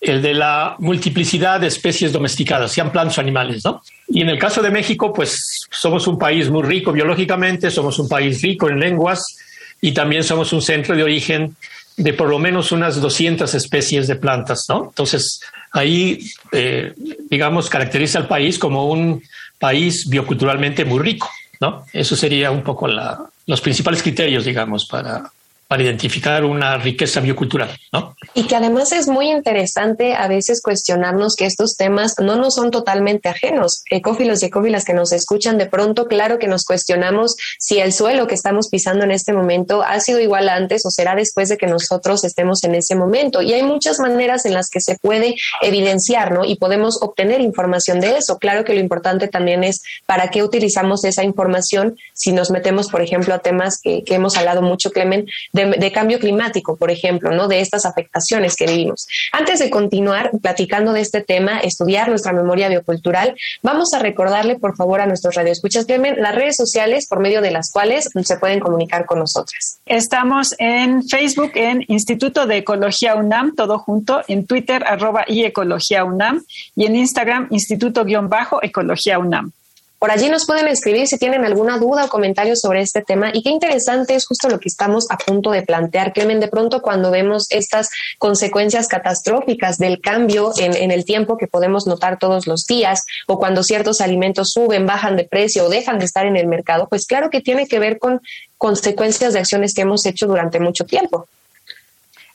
el 0.00 0.22
de 0.22 0.34
la 0.34 0.76
multiplicidad 0.78 1.58
de 1.58 1.68
especies 1.68 2.12
domesticadas, 2.12 2.70
sean 2.70 2.92
plantas 2.92 3.18
o 3.18 3.20
animales, 3.20 3.64
¿no? 3.64 3.82
Y 4.08 4.20
en 4.20 4.28
el 4.28 4.38
caso 4.38 4.62
de 4.62 4.70
México, 4.70 5.12
pues 5.12 5.66
somos 5.70 6.06
un 6.06 6.18
país 6.18 6.50
muy 6.50 6.62
rico 6.62 6.92
biológicamente, 6.92 7.70
somos 7.70 7.98
un 7.98 8.08
país 8.08 8.40
rico 8.42 8.68
en 8.68 8.78
lenguas 8.78 9.36
y 9.80 9.92
también 9.92 10.22
somos 10.22 10.52
un 10.52 10.62
centro 10.62 10.94
de 10.94 11.02
origen 11.02 11.56
de 11.96 12.12
por 12.12 12.28
lo 12.28 12.38
menos 12.38 12.72
unas 12.72 13.00
200 13.00 13.52
especies 13.54 14.06
de 14.06 14.16
plantas, 14.16 14.66
¿no? 14.68 14.84
Entonces, 14.84 15.40
ahí, 15.72 16.30
eh, 16.52 16.92
digamos, 17.30 17.70
caracteriza 17.70 18.18
al 18.18 18.28
país 18.28 18.58
como 18.58 18.90
un 18.90 19.22
país 19.58 20.08
bioculturalmente 20.08 20.84
muy 20.84 21.00
rico, 21.00 21.30
¿no? 21.60 21.86
Eso 21.92 22.14
sería 22.14 22.50
un 22.50 22.62
poco 22.62 22.86
la, 22.86 23.18
los 23.46 23.60
principales 23.62 24.02
criterios, 24.02 24.44
digamos, 24.44 24.86
para, 24.86 25.32
para 25.68 25.82
identificar 25.82 26.44
una 26.44 26.76
riqueza 26.76 27.20
biocultural, 27.20 27.70
¿no? 27.92 28.16
Y 28.34 28.44
que 28.44 28.54
además 28.54 28.92
es 28.92 29.08
muy 29.08 29.30
interesante 29.30 30.14
a 30.14 30.28
veces 30.28 30.62
cuestionarnos 30.62 31.34
que 31.34 31.46
estos 31.46 31.76
temas 31.76 32.14
no 32.20 32.36
nos 32.36 32.54
son 32.54 32.70
totalmente 32.70 33.28
ajenos. 33.28 33.82
Ecófilos 33.90 34.42
y 34.42 34.46
ecófilas 34.46 34.84
que 34.84 34.94
nos 34.94 35.12
escuchan, 35.12 35.58
de 35.58 35.66
pronto, 35.66 36.06
claro 36.06 36.38
que 36.38 36.46
nos 36.46 36.64
cuestionamos 36.64 37.36
si 37.58 37.78
el 37.78 37.92
suelo 37.92 38.26
que 38.28 38.34
estamos 38.34 38.68
pisando 38.68 39.04
en 39.04 39.10
este 39.10 39.32
momento 39.32 39.82
ha 39.82 39.98
sido 40.00 40.20
igual 40.20 40.48
antes 40.48 40.86
o 40.86 40.90
será 40.90 41.16
después 41.16 41.48
de 41.48 41.56
que 41.56 41.66
nosotros 41.66 42.24
estemos 42.24 42.62
en 42.62 42.76
ese 42.76 42.94
momento. 42.94 43.42
Y 43.42 43.52
hay 43.52 43.64
muchas 43.64 43.98
maneras 43.98 44.46
en 44.46 44.54
las 44.54 44.70
que 44.70 44.80
se 44.80 44.96
puede 44.98 45.34
evidenciar, 45.62 46.32
¿no? 46.32 46.44
Y 46.44 46.56
podemos 46.56 47.02
obtener 47.02 47.40
información 47.40 47.98
de 48.00 48.18
eso. 48.18 48.38
Claro 48.38 48.64
que 48.64 48.74
lo 48.74 48.80
importante 48.80 49.26
también 49.26 49.64
es 49.64 49.82
para 50.06 50.30
qué 50.30 50.44
utilizamos 50.44 51.04
esa 51.04 51.24
información 51.24 51.96
si 52.12 52.32
nos 52.32 52.50
metemos, 52.50 52.88
por 52.88 53.02
ejemplo, 53.02 53.34
a 53.34 53.40
temas 53.40 53.80
que, 53.82 54.04
que 54.04 54.14
hemos 54.14 54.36
hablado 54.36 54.62
mucho, 54.62 54.92
Clemen, 54.92 55.26
de, 55.56 55.92
cambio 55.92 56.18
climático, 56.18 56.76
por 56.76 56.90
ejemplo, 56.90 57.30
¿no? 57.32 57.48
de 57.48 57.60
estas 57.60 57.86
afectaciones 57.86 58.54
que 58.54 58.66
vivimos. 58.66 59.08
Antes 59.32 59.58
de 59.58 59.70
continuar 59.70 60.30
platicando 60.42 60.92
de 60.92 61.00
este 61.00 61.22
tema, 61.22 61.58
estudiar 61.60 62.08
nuestra 62.08 62.32
memoria 62.32 62.68
biocultural, 62.68 63.36
vamos 63.62 63.92
a 63.94 63.98
recordarle, 63.98 64.58
por 64.58 64.76
favor, 64.76 65.00
a 65.00 65.06
nuestros 65.06 65.34
radioescuchas, 65.34 65.86
Clemen, 65.86 66.20
las 66.20 66.34
redes 66.34 66.56
sociales 66.56 67.06
por 67.08 67.20
medio 67.20 67.40
de 67.40 67.50
las 67.50 67.72
cuales 67.72 68.10
se 68.22 68.36
pueden 68.38 68.60
comunicar 68.60 69.06
con 69.06 69.18
nosotras. 69.18 69.78
Estamos 69.86 70.54
en 70.58 71.06
Facebook, 71.08 71.52
en 71.54 71.84
Instituto 71.88 72.46
de 72.46 72.58
Ecología 72.58 73.14
UNAM, 73.14 73.54
todo 73.54 73.78
junto, 73.78 74.22
en 74.28 74.46
Twitter, 74.46 74.84
arroba 74.86 75.24
y 75.26 75.44
Ecología 75.44 76.04
UNAM, 76.04 76.42
y 76.74 76.86
en 76.86 76.96
Instagram, 76.96 77.48
Instituto-Ecología 77.50 79.18
UNAM. 79.18 79.52
Por 80.06 80.12
allí 80.12 80.28
nos 80.28 80.46
pueden 80.46 80.68
escribir 80.68 81.08
si 81.08 81.18
tienen 81.18 81.44
alguna 81.44 81.78
duda 81.78 82.04
o 82.04 82.08
comentario 82.08 82.54
sobre 82.54 82.80
este 82.80 83.02
tema. 83.02 83.32
Y 83.34 83.42
qué 83.42 83.50
interesante 83.50 84.14
es 84.14 84.24
justo 84.24 84.48
lo 84.48 84.60
que 84.60 84.68
estamos 84.68 85.08
a 85.10 85.18
punto 85.18 85.50
de 85.50 85.62
plantear, 85.62 86.12
Clemen. 86.12 86.38
De 86.38 86.46
pronto, 86.46 86.80
cuando 86.80 87.10
vemos 87.10 87.48
estas 87.50 87.90
consecuencias 88.16 88.86
catastróficas 88.86 89.78
del 89.78 90.00
cambio 90.00 90.52
en, 90.58 90.92
el 90.92 91.04
tiempo 91.04 91.36
que 91.36 91.48
podemos 91.48 91.88
notar 91.88 92.20
todos 92.20 92.46
los 92.46 92.66
días, 92.66 93.04
o 93.26 93.40
cuando 93.40 93.64
ciertos 93.64 94.00
alimentos 94.00 94.52
suben, 94.52 94.86
bajan 94.86 95.16
de 95.16 95.24
precio 95.24 95.64
o 95.64 95.68
dejan 95.68 95.98
de 95.98 96.04
estar 96.04 96.24
en 96.24 96.36
el 96.36 96.46
mercado, 96.46 96.86
pues 96.88 97.04
claro 97.04 97.28
que 97.28 97.40
tiene 97.40 97.66
que 97.66 97.80
ver 97.80 97.98
con 97.98 98.20
consecuencias 98.58 99.32
de 99.32 99.40
acciones 99.40 99.74
que 99.74 99.82
hemos 99.82 100.06
hecho 100.06 100.28
durante 100.28 100.60
mucho 100.60 100.84
tiempo. 100.84 101.26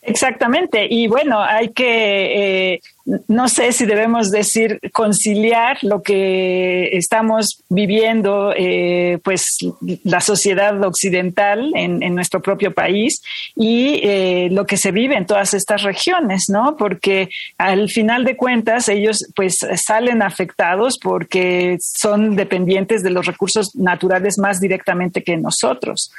Exactamente. 0.02 0.86
Y 0.90 1.06
bueno, 1.06 1.40
hay 1.40 1.68
que, 1.70 2.74
eh, 2.74 2.80
no 3.28 3.48
sé 3.48 3.72
si 3.72 3.84
debemos 3.84 4.30
decir 4.30 4.78
conciliar 4.92 5.78
lo 5.82 6.02
que 6.02 6.96
estamos 6.96 7.62
viviendo, 7.68 8.52
eh, 8.56 9.18
pues 9.24 9.58
la 10.04 10.20
sociedad 10.20 10.80
occidental 10.84 11.72
en, 11.74 12.12
nuestro 12.14 12.42
propio 12.42 12.74
país 12.74 13.22
y 13.56 14.00
eh, 14.02 14.48
lo 14.50 14.66
que 14.66 14.76
se 14.76 14.92
vive 14.92 15.16
en 15.16 15.26
todas 15.26 15.54
estas 15.54 15.82
regiones, 15.82 16.44
¿no? 16.48 16.76
Porque 16.76 17.28
al 17.58 17.88
final 17.88 18.24
de 18.24 18.36
cuentas 18.36 18.88
ellos 18.88 19.24
pues 19.34 19.56
salen 19.76 20.22
afectados 20.22 20.98
porque 21.02 21.78
son 21.80 22.36
dependientes 22.36 23.02
de 23.02 23.10
los 23.10 23.26
recursos 23.26 23.74
naturales 23.74 24.38
más 24.38 24.60
directamente 24.60 25.22
que 25.22 25.36
nosotros. 25.36 26.12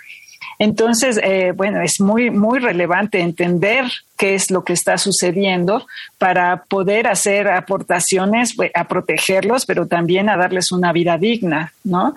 Entonces, 0.59 1.19
eh, 1.23 1.51
bueno, 1.55 1.81
es 1.81 1.99
muy, 1.99 2.29
muy 2.29 2.59
relevante 2.59 3.19
entender 3.19 3.85
qué 4.17 4.35
es 4.35 4.51
lo 4.51 4.63
que 4.63 4.73
está 4.73 4.97
sucediendo 4.97 5.85
para 6.17 6.63
poder 6.63 7.07
hacer 7.07 7.47
aportaciones 7.47 8.55
a 8.73 8.87
protegerlos, 8.87 9.65
pero 9.65 9.87
también 9.87 10.29
a 10.29 10.37
darles 10.37 10.71
una 10.71 10.93
vida 10.93 11.17
digna, 11.17 11.73
¿no? 11.83 12.15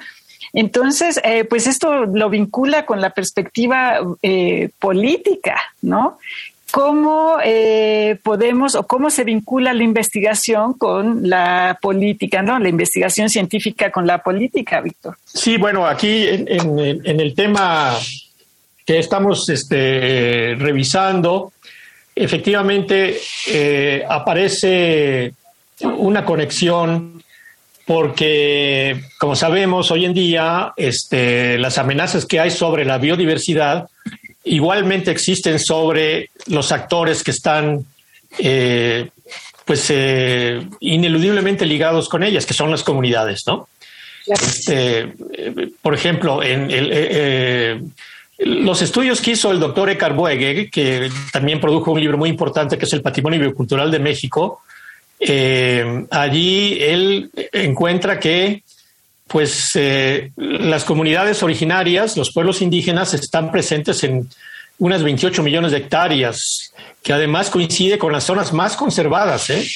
Entonces, 0.52 1.20
eh, 1.24 1.44
pues 1.44 1.66
esto 1.66 2.06
lo 2.06 2.30
vincula 2.30 2.86
con 2.86 3.00
la 3.00 3.10
perspectiva 3.10 3.98
eh, 4.22 4.70
política, 4.78 5.60
¿no? 5.82 6.18
¿Cómo 6.72 7.38
podemos 8.22 8.74
o 8.74 8.86
cómo 8.86 9.08
se 9.08 9.24
vincula 9.24 9.72
la 9.72 9.84
investigación 9.84 10.74
con 10.74 11.28
la 11.28 11.78
política, 11.80 12.42
¿no? 12.42 12.58
La 12.58 12.68
investigación 12.68 13.30
científica 13.30 13.90
con 13.90 14.06
la 14.06 14.18
política, 14.18 14.80
Víctor. 14.80 15.16
Sí, 15.24 15.56
bueno, 15.56 15.86
aquí 15.86 16.26
en 16.28 17.20
el 17.20 17.34
tema 17.34 17.96
que 18.86 18.98
estamos 19.00 19.48
este, 19.48 20.54
revisando, 20.56 21.52
efectivamente 22.14 23.18
eh, 23.48 24.04
aparece 24.08 25.34
una 25.80 26.24
conexión 26.24 27.22
porque, 27.84 29.00
como 29.18 29.36
sabemos, 29.36 29.90
hoy 29.90 30.06
en 30.06 30.14
día 30.14 30.72
este, 30.76 31.58
las 31.58 31.78
amenazas 31.78 32.24
que 32.26 32.40
hay 32.40 32.50
sobre 32.50 32.84
la 32.84 32.98
biodiversidad 32.98 33.88
igualmente 34.44 35.10
existen 35.10 35.58
sobre 35.58 36.30
los 36.46 36.70
actores 36.72 37.22
que 37.22 37.32
están 37.32 37.84
eh, 38.38 39.10
pues 39.64 39.86
eh, 39.90 40.66
ineludiblemente 40.80 41.66
ligados 41.66 42.08
con 42.08 42.22
ellas, 42.22 42.46
que 42.46 42.54
son 42.54 42.70
las 42.70 42.84
comunidades, 42.84 43.42
¿no? 43.46 43.68
Este, 44.26 45.12
por 45.82 45.94
ejemplo, 45.94 46.42
en 46.42 46.70
el, 46.70 47.92
los 48.38 48.82
estudios 48.82 49.20
que 49.20 49.32
hizo 49.32 49.50
el 49.50 49.60
doctor 49.60 49.88
Eckhard 49.88 50.14
Buege, 50.14 50.70
que 50.70 51.10
también 51.32 51.60
produjo 51.60 51.92
un 51.92 52.00
libro 52.00 52.18
muy 52.18 52.28
importante 52.28 52.76
que 52.76 52.84
es 52.84 52.92
El 52.92 53.02
Patrimonio 53.02 53.40
Biocultural 53.40 53.90
de 53.90 53.98
México, 53.98 54.60
eh, 55.18 56.04
allí 56.10 56.76
él 56.80 57.30
encuentra 57.52 58.20
que 58.20 58.62
pues 59.26 59.70
eh, 59.74 60.30
las 60.36 60.84
comunidades 60.84 61.42
originarias, 61.42 62.16
los 62.16 62.32
pueblos 62.32 62.62
indígenas, 62.62 63.12
están 63.14 63.50
presentes 63.50 64.04
en 64.04 64.28
unas 64.78 65.02
28 65.02 65.42
millones 65.42 65.72
de 65.72 65.78
hectáreas, 65.78 66.72
que 67.02 67.12
además 67.12 67.50
coincide 67.50 67.98
con 67.98 68.12
las 68.12 68.24
zonas 68.24 68.52
más 68.52 68.76
conservadas. 68.76 69.50
¿eh? 69.50 69.66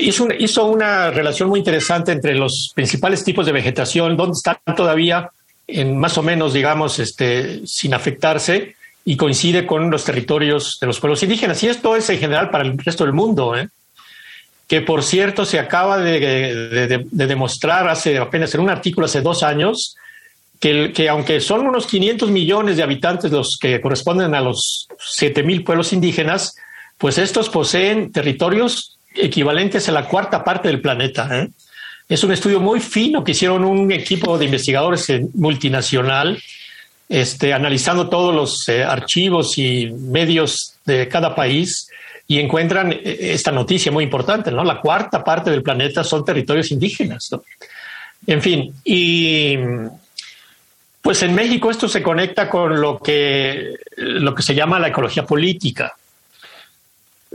Hizo, 0.00 0.28
hizo, 0.38 0.66
una 0.66 1.10
relación 1.10 1.48
muy 1.48 1.58
interesante 1.58 2.12
entre 2.12 2.34
los 2.34 2.72
principales 2.74 3.24
tipos 3.24 3.44
de 3.44 3.52
vegetación, 3.52 4.16
donde 4.16 4.36
están 4.36 4.56
todavía 4.76 5.28
en 5.66 5.98
más 5.98 6.16
o 6.18 6.22
menos, 6.22 6.52
digamos, 6.52 6.98
este, 6.98 7.66
sin 7.66 7.94
afectarse 7.94 8.76
y 9.04 9.16
coincide 9.16 9.66
con 9.66 9.90
los 9.90 10.04
territorios 10.04 10.78
de 10.80 10.86
los 10.86 11.00
pueblos 11.00 11.22
indígenas. 11.22 11.62
Y 11.62 11.68
esto 11.68 11.96
es 11.96 12.08
en 12.10 12.18
general 12.18 12.50
para 12.50 12.64
el 12.64 12.76
resto 12.78 13.04
del 13.04 13.12
mundo, 13.12 13.56
¿eh? 13.56 13.68
que 14.66 14.80
por 14.80 15.02
cierto 15.04 15.44
se 15.44 15.60
acaba 15.60 15.98
de, 15.98 17.06
demostrar 17.12 17.88
hace 17.88 18.18
apenas 18.18 18.52
en 18.54 18.60
un 18.60 18.70
artículo 18.70 19.06
hace 19.06 19.20
dos 19.20 19.44
años 19.44 19.96
que, 20.58 20.92
que, 20.92 21.08
aunque 21.08 21.40
son 21.40 21.66
unos 21.66 21.86
500 21.86 22.30
millones 22.30 22.76
de 22.76 22.82
habitantes 22.82 23.30
los 23.30 23.58
que 23.60 23.80
corresponden 23.80 24.34
a 24.34 24.40
los 24.40 24.88
7 24.98 25.42
mil 25.44 25.62
pueblos 25.62 25.92
indígenas, 25.92 26.56
pues 26.98 27.18
estos 27.18 27.48
poseen 27.48 28.10
territorios 28.10 28.98
equivalentes 29.14 29.88
a 29.88 29.92
la 29.92 30.08
cuarta 30.08 30.42
parte 30.42 30.68
del 30.68 30.80
planeta. 30.80 31.28
¿eh? 31.32 31.48
Es 32.08 32.22
un 32.22 32.30
estudio 32.32 32.60
muy 32.60 32.80
fino 32.80 33.24
que 33.24 33.32
hicieron 33.32 33.64
un 33.64 33.90
equipo 33.90 34.38
de 34.38 34.44
investigadores 34.44 35.10
multinacional, 35.34 36.40
este, 37.08 37.52
analizando 37.52 38.08
todos 38.08 38.34
los 38.34 38.68
eh, 38.68 38.84
archivos 38.84 39.58
y 39.58 39.86
medios 39.86 40.74
de 40.84 41.08
cada 41.08 41.34
país 41.34 41.88
y 42.28 42.38
encuentran 42.38 42.92
eh, 42.92 43.18
esta 43.20 43.50
noticia 43.50 43.90
muy 43.90 44.04
importante, 44.04 44.52
¿no? 44.52 44.62
La 44.62 44.80
cuarta 44.80 45.24
parte 45.24 45.50
del 45.50 45.62
planeta 45.62 46.04
son 46.04 46.24
territorios 46.24 46.70
indígenas, 46.70 47.28
En 48.26 48.42
fin, 48.42 48.72
y 48.84 49.56
pues 51.00 51.22
en 51.22 51.34
México 51.34 51.70
esto 51.70 51.88
se 51.88 52.02
conecta 52.02 52.48
con 52.48 52.80
lo 52.80 52.98
que, 52.98 53.74
lo 53.96 54.34
que 54.34 54.42
se 54.42 54.54
llama 54.54 54.80
la 54.80 54.88
ecología 54.88 55.24
política. 55.24 55.94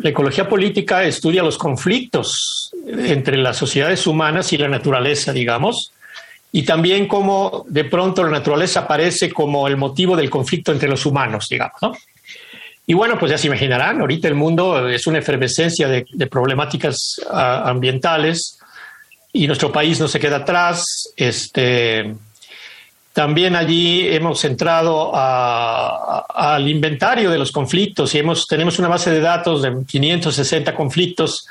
La 0.01 0.09
ecología 0.09 0.49
política 0.49 1.03
estudia 1.03 1.43
los 1.43 1.57
conflictos 1.57 2.71
entre 2.87 3.37
las 3.37 3.57
sociedades 3.57 4.07
humanas 4.07 4.51
y 4.51 4.57
la 4.57 4.67
naturaleza, 4.67 5.31
digamos, 5.31 5.93
y 6.51 6.63
también 6.63 7.07
cómo 7.07 7.65
de 7.67 7.85
pronto 7.85 8.23
la 8.23 8.31
naturaleza 8.31 8.81
aparece 8.81 9.31
como 9.31 9.67
el 9.67 9.77
motivo 9.77 10.15
del 10.15 10.29
conflicto 10.29 10.71
entre 10.71 10.89
los 10.89 11.05
humanos, 11.05 11.47
digamos. 11.49 11.79
Y 12.87 12.93
bueno, 12.93 13.17
pues 13.19 13.31
ya 13.31 13.37
se 13.37 13.47
imaginarán, 13.47 14.01
ahorita 14.01 14.27
el 14.27 14.35
mundo 14.35 14.89
es 14.89 15.05
una 15.05 15.19
efervescencia 15.19 15.87
de, 15.87 16.27
problemáticas 16.27 17.21
ah, 17.29 17.63
ambientales 17.67 18.59
y 19.31 19.45
nuestro 19.45 19.71
país 19.71 19.99
no 19.99 20.07
se 20.07 20.19
queda 20.19 20.37
atrás. 20.37 21.13
Este, 21.15 22.15
también 23.13 23.55
allí 23.55 24.07
hemos 24.07 24.43
entrado 24.45 25.11
al 25.13 26.67
inventario 26.67 27.29
de 27.29 27.37
los 27.37 27.51
conflictos 27.51 28.15
y 28.15 28.19
hemos, 28.19 28.47
tenemos 28.47 28.79
una 28.79 28.87
base 28.87 29.11
de 29.11 29.19
datos 29.19 29.61
de 29.61 29.85
560 29.85 30.73
conflictos 30.73 31.45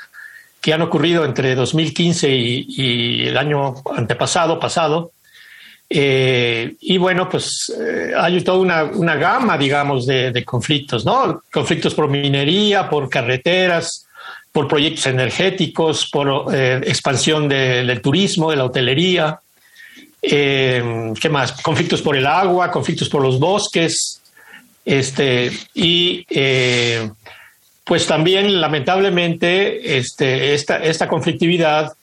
que 0.59 0.73
han 0.73 0.81
ocurrido 0.81 1.23
entre 1.23 1.53
2015 1.53 2.29
y, 2.31 3.27
el 3.27 3.37
año 3.37 3.75
antepasado, 3.95 4.59
pasado. 4.59 5.11
Eh, 5.87 6.75
y 6.79 6.97
bueno, 6.97 7.27
pues 7.29 7.71
eh, 7.77 8.13
hay 8.17 8.41
toda 8.41 8.59
una, 8.93 9.15
gama, 9.15 9.57
digamos, 9.57 10.07
de, 10.07 10.43
conflictos, 10.45 11.05
¿no? 11.05 11.43
Conflictos 11.51 11.93
por 11.93 12.07
minería, 12.09 12.89
por 12.89 13.09
carreteras, 13.09 14.07
por 14.51 14.67
proyectos 14.67 15.05
energéticos, 15.07 16.09
por 16.09 16.55
eh, 16.55 16.81
expansión 16.85 17.47
del 17.47 18.01
turismo, 18.01 18.49
de 18.49 18.57
la 18.57 18.65
hotelería, 18.65 19.39
eh, 20.21 21.13
¿Qué 21.19 21.29
más? 21.29 21.53
Conflictos 21.53 22.01
por 22.01 22.15
el 22.15 22.27
agua, 22.27 22.71
conflictos 22.71 23.09
por 23.09 23.23
los 23.23 23.39
bosques. 23.39 24.21
Este, 24.85 25.51
y 25.73 26.25
eh, 26.29 27.09
pues 27.83 28.05
también, 28.05 28.61
lamentablemente, 28.61 29.97
este, 29.97 30.53
esta, 30.53 30.77
esta 30.77 31.07
conflictividad, 31.07 31.93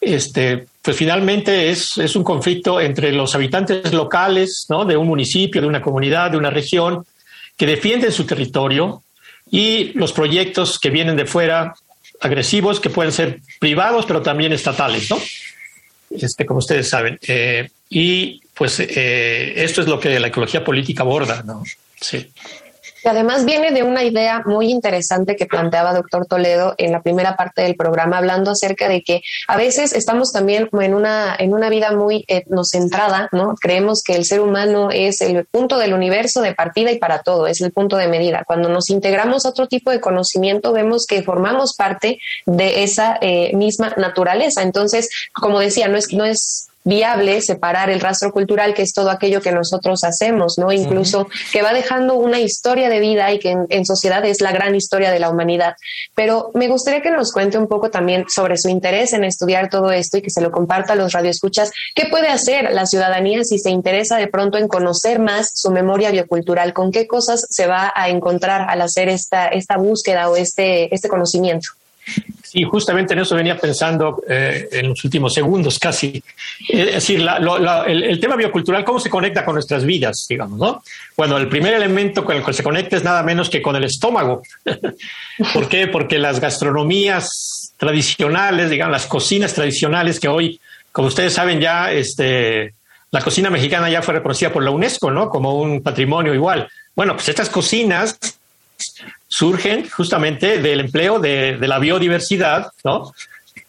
este, 0.00 0.66
pues 0.82 0.96
finalmente 0.96 1.70
es, 1.70 1.96
es, 1.98 2.14
un 2.16 2.24
conflicto 2.24 2.80
entre 2.80 3.12
los 3.12 3.34
habitantes 3.34 3.92
locales 3.92 4.66
¿no? 4.68 4.84
de 4.84 4.96
un 4.96 5.06
municipio, 5.06 5.60
de 5.60 5.66
una 5.66 5.82
comunidad, 5.82 6.30
de 6.30 6.36
una 6.36 6.50
región, 6.50 7.04
que 7.56 7.66
defienden 7.66 8.12
su 8.12 8.24
territorio 8.24 9.02
y 9.50 9.92
los 9.94 10.12
proyectos 10.12 10.78
que 10.78 10.90
vienen 10.90 11.16
de 11.16 11.26
fuera, 11.26 11.74
agresivos, 12.20 12.80
que 12.80 12.90
pueden 12.90 13.12
ser 13.12 13.40
privados, 13.60 14.06
pero 14.06 14.22
también 14.22 14.52
estatales, 14.52 15.10
¿no? 15.10 15.18
Este, 16.20 16.46
como 16.46 16.58
ustedes 16.58 16.88
saben. 16.88 17.18
Eh, 17.26 17.68
y 17.90 18.42
pues 18.54 18.80
eh, 18.80 19.54
esto 19.56 19.80
es 19.80 19.88
lo 19.88 19.98
que 19.98 20.18
la 20.18 20.28
ecología 20.28 20.64
política 20.64 21.02
aborda, 21.02 21.42
¿no? 21.42 21.62
Sí. 22.00 22.30
Y 23.04 23.08
además 23.08 23.44
viene 23.44 23.70
de 23.70 23.82
una 23.82 24.02
idea 24.02 24.42
muy 24.46 24.70
interesante 24.70 25.36
que 25.36 25.44
planteaba 25.44 25.92
doctor 25.92 26.24
Toledo 26.26 26.74
en 26.78 26.90
la 26.90 27.02
primera 27.02 27.36
parte 27.36 27.60
del 27.60 27.76
programa, 27.76 28.16
hablando 28.16 28.50
acerca 28.50 28.88
de 28.88 29.02
que 29.02 29.20
a 29.46 29.58
veces 29.58 29.92
estamos 29.92 30.32
también 30.32 30.70
en 30.72 30.94
una, 30.94 31.36
en 31.38 31.52
una 31.52 31.68
vida 31.68 31.92
muy 31.92 32.24
etnocentrada, 32.28 33.28
¿no? 33.32 33.56
Creemos 33.60 34.02
que 34.02 34.14
el 34.14 34.24
ser 34.24 34.40
humano 34.40 34.88
es 34.90 35.20
el 35.20 35.44
punto 35.44 35.78
del 35.78 35.92
universo 35.92 36.40
de 36.40 36.54
partida 36.54 36.92
y 36.92 36.98
para 36.98 37.18
todo, 37.22 37.46
es 37.46 37.60
el 37.60 37.72
punto 37.72 37.96
de 37.98 38.08
medida. 38.08 38.44
Cuando 38.46 38.70
nos 38.70 38.88
integramos 38.88 39.44
a 39.44 39.50
otro 39.50 39.68
tipo 39.68 39.90
de 39.90 40.00
conocimiento, 40.00 40.72
vemos 40.72 41.06
que 41.06 41.22
formamos 41.22 41.74
parte 41.74 42.20
de 42.46 42.84
esa 42.84 43.18
eh, 43.20 43.54
misma 43.54 43.92
naturaleza. 43.98 44.62
Entonces, 44.62 45.10
como 45.34 45.60
decía, 45.60 45.88
no 45.88 45.98
es, 45.98 46.10
no 46.12 46.24
es 46.24 46.68
viable 46.84 47.40
separar 47.40 47.88
el 47.88 48.00
rastro 48.00 48.30
cultural, 48.30 48.74
que 48.74 48.82
es 48.82 48.92
todo 48.92 49.10
aquello 49.10 49.40
que 49.40 49.52
nosotros 49.52 50.04
hacemos, 50.04 50.58
¿no? 50.58 50.70
Incluso 50.70 51.26
que 51.50 51.62
va 51.62 51.72
dejando 51.72 52.14
una 52.14 52.40
historia 52.40 52.90
de 52.90 53.00
vida 53.00 53.32
y 53.32 53.38
que 53.38 53.50
en, 53.50 53.66
en, 53.70 53.86
sociedad 53.86 54.24
es 54.24 54.42
la 54.42 54.52
gran 54.52 54.74
historia 54.74 55.10
de 55.10 55.18
la 55.18 55.30
humanidad. 55.30 55.76
Pero 56.14 56.50
me 56.54 56.68
gustaría 56.68 57.00
que 57.00 57.10
nos 57.10 57.32
cuente 57.32 57.56
un 57.56 57.68
poco 57.68 57.90
también 57.90 58.26
sobre 58.28 58.58
su 58.58 58.68
interés 58.68 59.14
en 59.14 59.24
estudiar 59.24 59.70
todo 59.70 59.90
esto 59.90 60.18
y 60.18 60.22
que 60.22 60.30
se 60.30 60.42
lo 60.42 60.52
comparta 60.52 60.92
a 60.92 60.96
los 60.96 61.12
radioescuchas. 61.12 61.72
¿Qué 61.94 62.06
puede 62.10 62.28
hacer 62.28 62.70
la 62.72 62.86
ciudadanía 62.86 63.44
si 63.44 63.58
se 63.58 63.70
interesa 63.70 64.18
de 64.18 64.28
pronto 64.28 64.58
en 64.58 64.68
conocer 64.68 65.18
más 65.18 65.50
su 65.54 65.70
memoria 65.70 66.10
biocultural? 66.10 66.74
¿Con 66.74 66.92
qué 66.92 67.06
cosas 67.06 67.46
se 67.48 67.66
va 67.66 67.92
a 67.94 68.10
encontrar 68.10 68.68
al 68.68 68.82
hacer 68.82 69.08
esta, 69.08 69.48
esta 69.48 69.78
búsqueda 69.78 70.28
o 70.28 70.36
este, 70.36 70.94
este 70.94 71.08
conocimiento? 71.08 71.68
Sí, 72.42 72.62
justamente 72.62 73.14
en 73.14 73.18
eso 73.18 73.34
venía 73.34 73.58
pensando 73.58 74.22
eh, 74.28 74.68
en 74.70 74.90
los 74.90 75.04
últimos 75.04 75.34
segundos 75.34 75.78
casi. 75.78 76.22
Es 76.68 76.94
decir, 76.94 77.20
el, 77.20 78.02
el, 78.04 78.20
tema 78.20 78.36
biocultural, 78.36 78.84
¿cómo 78.84 79.00
se 79.00 79.10
conecta 79.10 79.44
con 79.44 79.54
nuestras 79.54 79.84
vidas, 79.84 80.26
digamos, 80.28 80.58
no? 80.58 80.82
Bueno, 81.16 81.36
el 81.36 81.48
primer 81.48 81.74
elemento 81.74 82.24
con 82.24 82.36
el 82.36 82.44
que 82.44 82.52
se 82.52 82.62
conecta 82.62 82.96
es 82.96 83.02
nada 83.02 83.24
menos 83.24 83.50
que 83.50 83.60
con 83.60 83.74
el 83.74 83.82
estómago. 83.82 84.42
¿Por 85.52 85.68
qué? 85.68 85.88
Porque 85.88 86.18
las 86.18 86.38
gastronomías 86.38 87.72
tradicionales, 87.76 88.70
digamos, 88.70 88.92
las 88.92 89.06
cocinas 89.06 89.52
tradicionales 89.52 90.20
que 90.20 90.28
hoy, 90.28 90.60
como 90.92 91.08
ustedes 91.08 91.32
saben 91.32 91.60
ya, 91.60 91.90
este, 91.90 92.74
la 93.10 93.20
cocina 93.20 93.50
mexicana 93.50 93.90
ya 93.90 94.02
fue 94.02 94.14
reconocida 94.14 94.52
por 94.52 94.62
la 94.62 94.70
UNESCO, 94.70 95.10
¿no? 95.10 95.28
Como 95.28 95.60
un 95.60 95.82
patrimonio 95.82 96.32
igual. 96.32 96.68
Bueno, 96.94 97.14
pues 97.14 97.28
estas 97.28 97.48
cocinas 97.48 98.18
surgen 99.36 99.90
justamente 99.90 100.62
del 100.62 100.78
empleo 100.78 101.18
de, 101.18 101.58
la 101.60 101.80
biodiversidad, 101.80 102.70
¿no? 102.84 103.12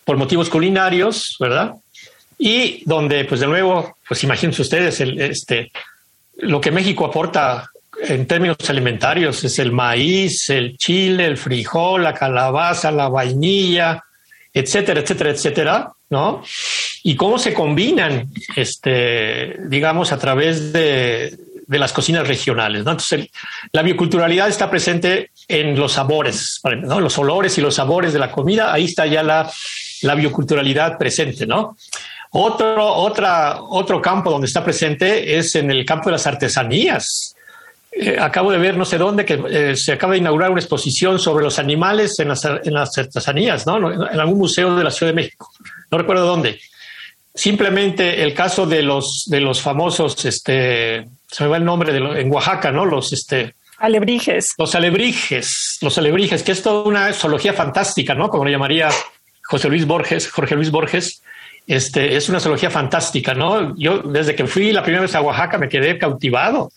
Por 0.03 0.15
motivos 0.15 0.47
culinarios, 0.47 1.37
¿verdad? 1.39 1.73
Y 2.37 2.83
donde, 2.85 3.25
pues 3.25 3.39
de 3.39 3.47
nuevo, 3.47 3.97
pues 4.07 4.23
imagínense 4.23 4.61
ustedes, 4.61 5.01
este, 5.01 5.71
lo 6.37 6.61
que 6.61 6.69
México 6.69 7.05
aporta 7.05 7.67
en 7.99 8.27
términos 8.27 8.57
alimentarios 8.69 9.43
es 9.43 9.57
el 9.57 9.71
maíz, 9.71 10.51
el 10.51 10.77
chile, 10.77 11.25
el 11.25 11.37
frijol, 11.37 12.03
la 12.03 12.13
calabaza, 12.13 12.91
la 12.91 13.09
vainilla, 13.09 14.03
etcétera, 14.53 14.99
etcétera, 14.99 15.31
etcétera, 15.31 15.91
¿no? 16.11 16.43
Y 17.01 17.15
cómo 17.15 17.39
se 17.39 17.55
combinan, 17.55 18.29
este, 18.55 19.55
digamos, 19.67 20.11
a 20.11 20.19
través 20.19 20.71
de, 20.71 21.35
de 21.67 21.79
las 21.79 21.93
cocinas 21.93 22.27
regionales. 22.27 22.79
Entonces, 22.79 23.29
la 23.71 23.81
bioculturalidad 23.81 24.47
está 24.49 24.69
presente 24.69 25.31
en 25.47 25.77
los 25.77 25.93
sabores, 25.93 26.61
¿no? 26.83 26.99
los 26.99 27.17
olores 27.17 27.57
y 27.57 27.61
los 27.61 27.75
sabores 27.75 28.13
de 28.13 28.19
la 28.19 28.31
comida. 28.31 28.73
Ahí 28.73 28.85
está 28.85 29.05
ya 29.05 29.23
la, 29.23 29.49
la 30.01 30.15
bioculturalidad 30.15 30.97
presente. 30.97 31.45
¿no? 31.45 31.77
Otro, 32.31 32.85
otra, 32.93 33.61
otro 33.61 34.01
campo 34.01 34.29
donde 34.29 34.47
está 34.47 34.63
presente 34.63 35.37
es 35.37 35.55
en 35.55 35.71
el 35.71 35.85
campo 35.85 36.09
de 36.09 36.13
las 36.13 36.27
artesanías. 36.27 37.35
Eh, 37.91 38.17
acabo 38.19 38.51
de 38.51 38.57
ver 38.57 38.75
no 38.75 38.83
sé 38.83 38.97
dónde 38.97 39.23
que 39.23 39.41
eh, 39.49 39.75
se 39.77 39.93
acaba 39.93 40.13
de 40.13 40.19
inaugurar 40.19 40.51
una 40.51 40.59
exposición 40.59 41.17
sobre 41.17 41.45
los 41.45 41.59
animales 41.59 42.19
en 42.19 42.27
las, 42.27 42.43
en 42.43 42.73
las 42.73 42.97
artesanías, 42.97 43.65
¿no? 43.65 43.91
en 43.91 44.19
algún 44.19 44.37
museo 44.37 44.75
de 44.75 44.83
la 44.83 44.91
Ciudad 44.91 45.11
de 45.11 45.15
México. 45.15 45.49
No 45.89 45.97
recuerdo 45.97 46.25
dónde 46.25 46.59
simplemente 47.35 48.23
el 48.23 48.33
caso 48.33 48.65
de 48.65 48.81
los 48.81 49.25
de 49.27 49.41
los 49.41 49.61
famosos 49.61 50.23
este 50.23 51.05
se 51.35 51.43
me 51.43 51.49
va 51.49 51.57
el 51.57 51.65
nombre 51.65 51.91
de 51.91 51.99
lo, 51.99 52.15
en 52.15 52.31
Oaxaca 52.31 52.71
no 52.71 52.85
los 52.85 53.11
este 53.11 53.55
alebrijes. 53.79 54.53
los 54.57 54.73
alebrijes 54.73 55.77
los 55.81 55.97
alebrijes 55.97 56.43
que 56.43 56.53
es 56.53 56.63
toda 56.63 56.83
una 56.83 57.11
zoología 57.11 57.51
fantástica 57.51 58.15
no 58.15 58.29
como 58.29 58.45
le 58.45 58.51
llamaría 58.51 58.89
José 59.43 59.67
Luis 59.67 59.85
Borges 59.85 60.31
Jorge 60.31 60.55
Luis 60.55 60.71
Borges. 60.71 61.21
Este 61.67 62.15
es 62.15 62.29
una 62.29 62.39
zoología 62.39 62.69
fantástica 62.69 63.33
no 63.33 63.77
yo 63.77 63.97
desde 63.97 64.33
que 64.33 64.47
fui 64.47 64.71
la 64.71 64.81
primera 64.81 65.01
vez 65.01 65.13
a 65.13 65.19
Oaxaca 65.19 65.57
me 65.57 65.67
quedé 65.67 65.97
cautivado 65.97 66.71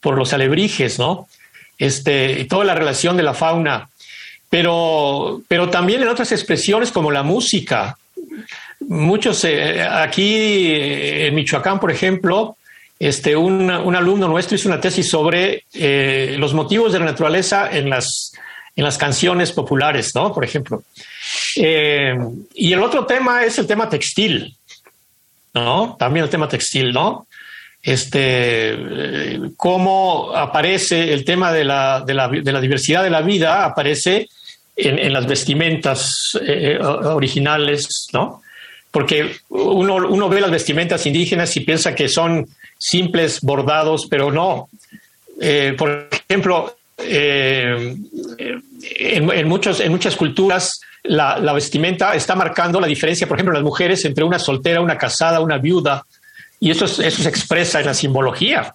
por 0.00 0.16
los 0.16 0.32
alebrijes 0.32 0.98
no 0.98 1.28
este 1.76 2.40
y 2.40 2.44
toda 2.44 2.64
la 2.64 2.74
relación 2.74 3.18
de 3.18 3.22
la 3.22 3.34
fauna. 3.34 3.90
Pero 4.48 5.42
pero 5.46 5.68
también 5.68 6.00
en 6.00 6.08
otras 6.08 6.32
expresiones 6.32 6.90
como 6.90 7.10
la 7.10 7.22
música. 7.22 7.98
Muchos 8.80 9.44
eh, 9.44 9.82
aquí 9.82 10.72
en 10.72 11.34
Michoacán, 11.34 11.78
por 11.78 11.90
ejemplo, 11.90 12.56
este, 13.00 13.34
un, 13.34 13.70
un, 13.70 13.96
alumno 13.96 14.28
nuestro 14.28 14.56
hizo 14.56 14.68
una 14.68 14.78
tesis 14.78 15.08
sobre 15.08 15.64
eh, 15.72 16.36
los 16.38 16.52
motivos 16.52 16.92
de 16.92 16.98
la 16.98 17.06
naturaleza 17.06 17.70
en 17.72 17.88
las, 17.88 18.32
en 18.76 18.84
las 18.84 18.98
canciones 18.98 19.52
populares, 19.52 20.14
¿no? 20.14 20.34
Por 20.34 20.44
ejemplo. 20.44 20.82
Eh, 21.56 22.14
y 22.54 22.74
el 22.74 22.82
otro 22.82 23.06
tema 23.06 23.42
es 23.42 23.58
el 23.58 23.66
tema 23.66 23.88
textil, 23.88 24.54
¿no? 25.54 25.96
También 25.98 26.24
el 26.24 26.30
tema 26.30 26.46
textil, 26.46 26.92
¿no? 26.92 27.26
Este, 27.82 28.78
cómo 29.56 30.32
aparece 30.36 31.14
el 31.14 31.24
tema 31.24 31.54
de 31.54 31.64
la, 31.64 32.02
de 32.06 32.12
la, 32.12 32.28
de 32.28 32.52
la 32.52 32.60
diversidad 32.60 33.02
de 33.02 33.08
la 33.08 33.22
vida, 33.22 33.64
aparece 33.64 34.28
en, 34.76 35.10
las 35.10 35.26
vestimentas 35.26 36.38
eh, 36.46 36.78
originales, 36.78 38.08
¿no? 38.12 38.42
porque 38.90 39.36
uno, 39.48 39.94
uno, 39.94 40.28
ve 40.28 40.40
las 40.40 40.50
vestimentas 40.50 41.06
indígenas 41.06 41.56
y 41.56 41.60
piensa 41.60 41.94
que 41.94 42.08
son 42.08 42.48
simples 42.80 43.40
bordados, 43.42 44.06
pero 44.08 44.32
no. 44.32 44.68
Eh, 45.40 45.74
por 45.76 46.08
ejemplo, 46.10 46.76
eh, 46.98 47.94
en, 48.38 49.48
muchos, 49.48 49.80
en 49.80 49.92
muchas 49.92 50.16
culturas 50.16 50.80
la, 51.02 51.38
la, 51.38 51.52
vestimenta 51.52 52.14
está 52.14 52.34
marcando 52.34 52.80
la 52.80 52.86
diferencia, 52.86 53.26
por 53.26 53.36
ejemplo, 53.36 53.54
las 53.54 53.62
mujeres 53.62 54.04
entre 54.04 54.24
una 54.24 54.38
soltera, 54.38 54.80
una 54.80 54.98
casada, 54.98 55.40
una 55.40 55.58
viuda, 55.58 56.04
y 56.58 56.70
eso, 56.70 56.84
eso 56.84 57.22
se 57.22 57.28
expresa 57.28 57.80
en 57.80 57.86
la 57.86 57.94
simbología. 57.94 58.74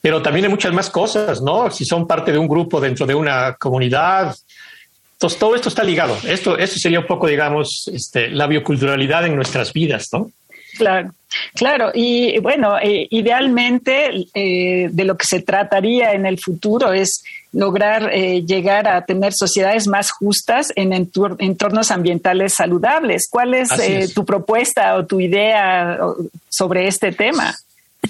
Pero 0.00 0.22
también 0.22 0.46
hay 0.46 0.50
muchas 0.50 0.72
más 0.72 0.88
cosas, 0.90 1.40
¿no? 1.40 1.70
Si 1.70 1.84
son 1.84 2.06
parte 2.06 2.32
de 2.32 2.38
un 2.38 2.46
grupo 2.46 2.80
dentro 2.80 3.06
de 3.06 3.14
una 3.14 3.54
comunidad, 3.54 4.36
entonces, 5.16 5.38
todo 5.38 5.54
esto 5.54 5.70
está 5.70 5.82
ligado. 5.82 6.14
Esto, 6.24 6.58
esto 6.58 6.78
sería 6.78 7.00
un 7.00 7.06
poco, 7.06 7.26
digamos, 7.26 7.88
este, 7.88 8.28
la 8.28 8.46
bioculturalidad 8.46 9.24
en 9.24 9.34
nuestras 9.34 9.72
vidas, 9.72 10.08
¿no? 10.12 10.30
Claro, 10.76 11.12
claro. 11.54 11.90
Y 11.94 12.38
bueno, 12.40 12.78
eh, 12.78 13.06
idealmente 13.10 14.26
eh, 14.34 14.88
de 14.90 15.04
lo 15.04 15.16
que 15.16 15.26
se 15.26 15.40
trataría 15.40 16.12
en 16.12 16.26
el 16.26 16.38
futuro 16.38 16.92
es 16.92 17.24
lograr 17.52 18.10
eh, 18.12 18.42
llegar 18.42 18.86
a 18.86 19.04
tener 19.04 19.32
sociedades 19.32 19.86
más 19.86 20.10
justas 20.10 20.72
en 20.76 20.92
entornos 20.92 21.90
ambientales 21.90 22.54
saludables. 22.54 23.28
¿Cuál 23.30 23.54
es, 23.54 23.70
es. 23.72 24.12
tu 24.12 24.24
propuesta 24.24 24.96
o 24.96 25.06
tu 25.06 25.20
idea 25.20 25.98
sobre 26.48 26.86
este 26.86 27.12
tema? 27.12 27.54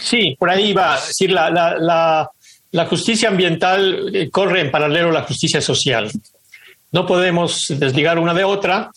Sí, 0.00 0.36
por 0.38 0.50
ahí 0.50 0.72
va. 0.72 0.96
Es 0.96 1.08
decir, 1.08 1.30
la, 1.30 1.48
la, 1.50 1.76
la, 1.78 2.30
la 2.72 2.86
justicia 2.86 3.28
ambiental 3.28 4.28
corre 4.32 4.60
en 4.60 4.70
paralelo 4.70 5.10
a 5.10 5.14
la 5.14 5.22
justicia 5.22 5.60
social. 5.60 6.10
No 6.90 7.06
podemos 7.06 7.66
desligar 7.68 8.18
una 8.18 8.34
de 8.34 8.44
otra. 8.44 8.90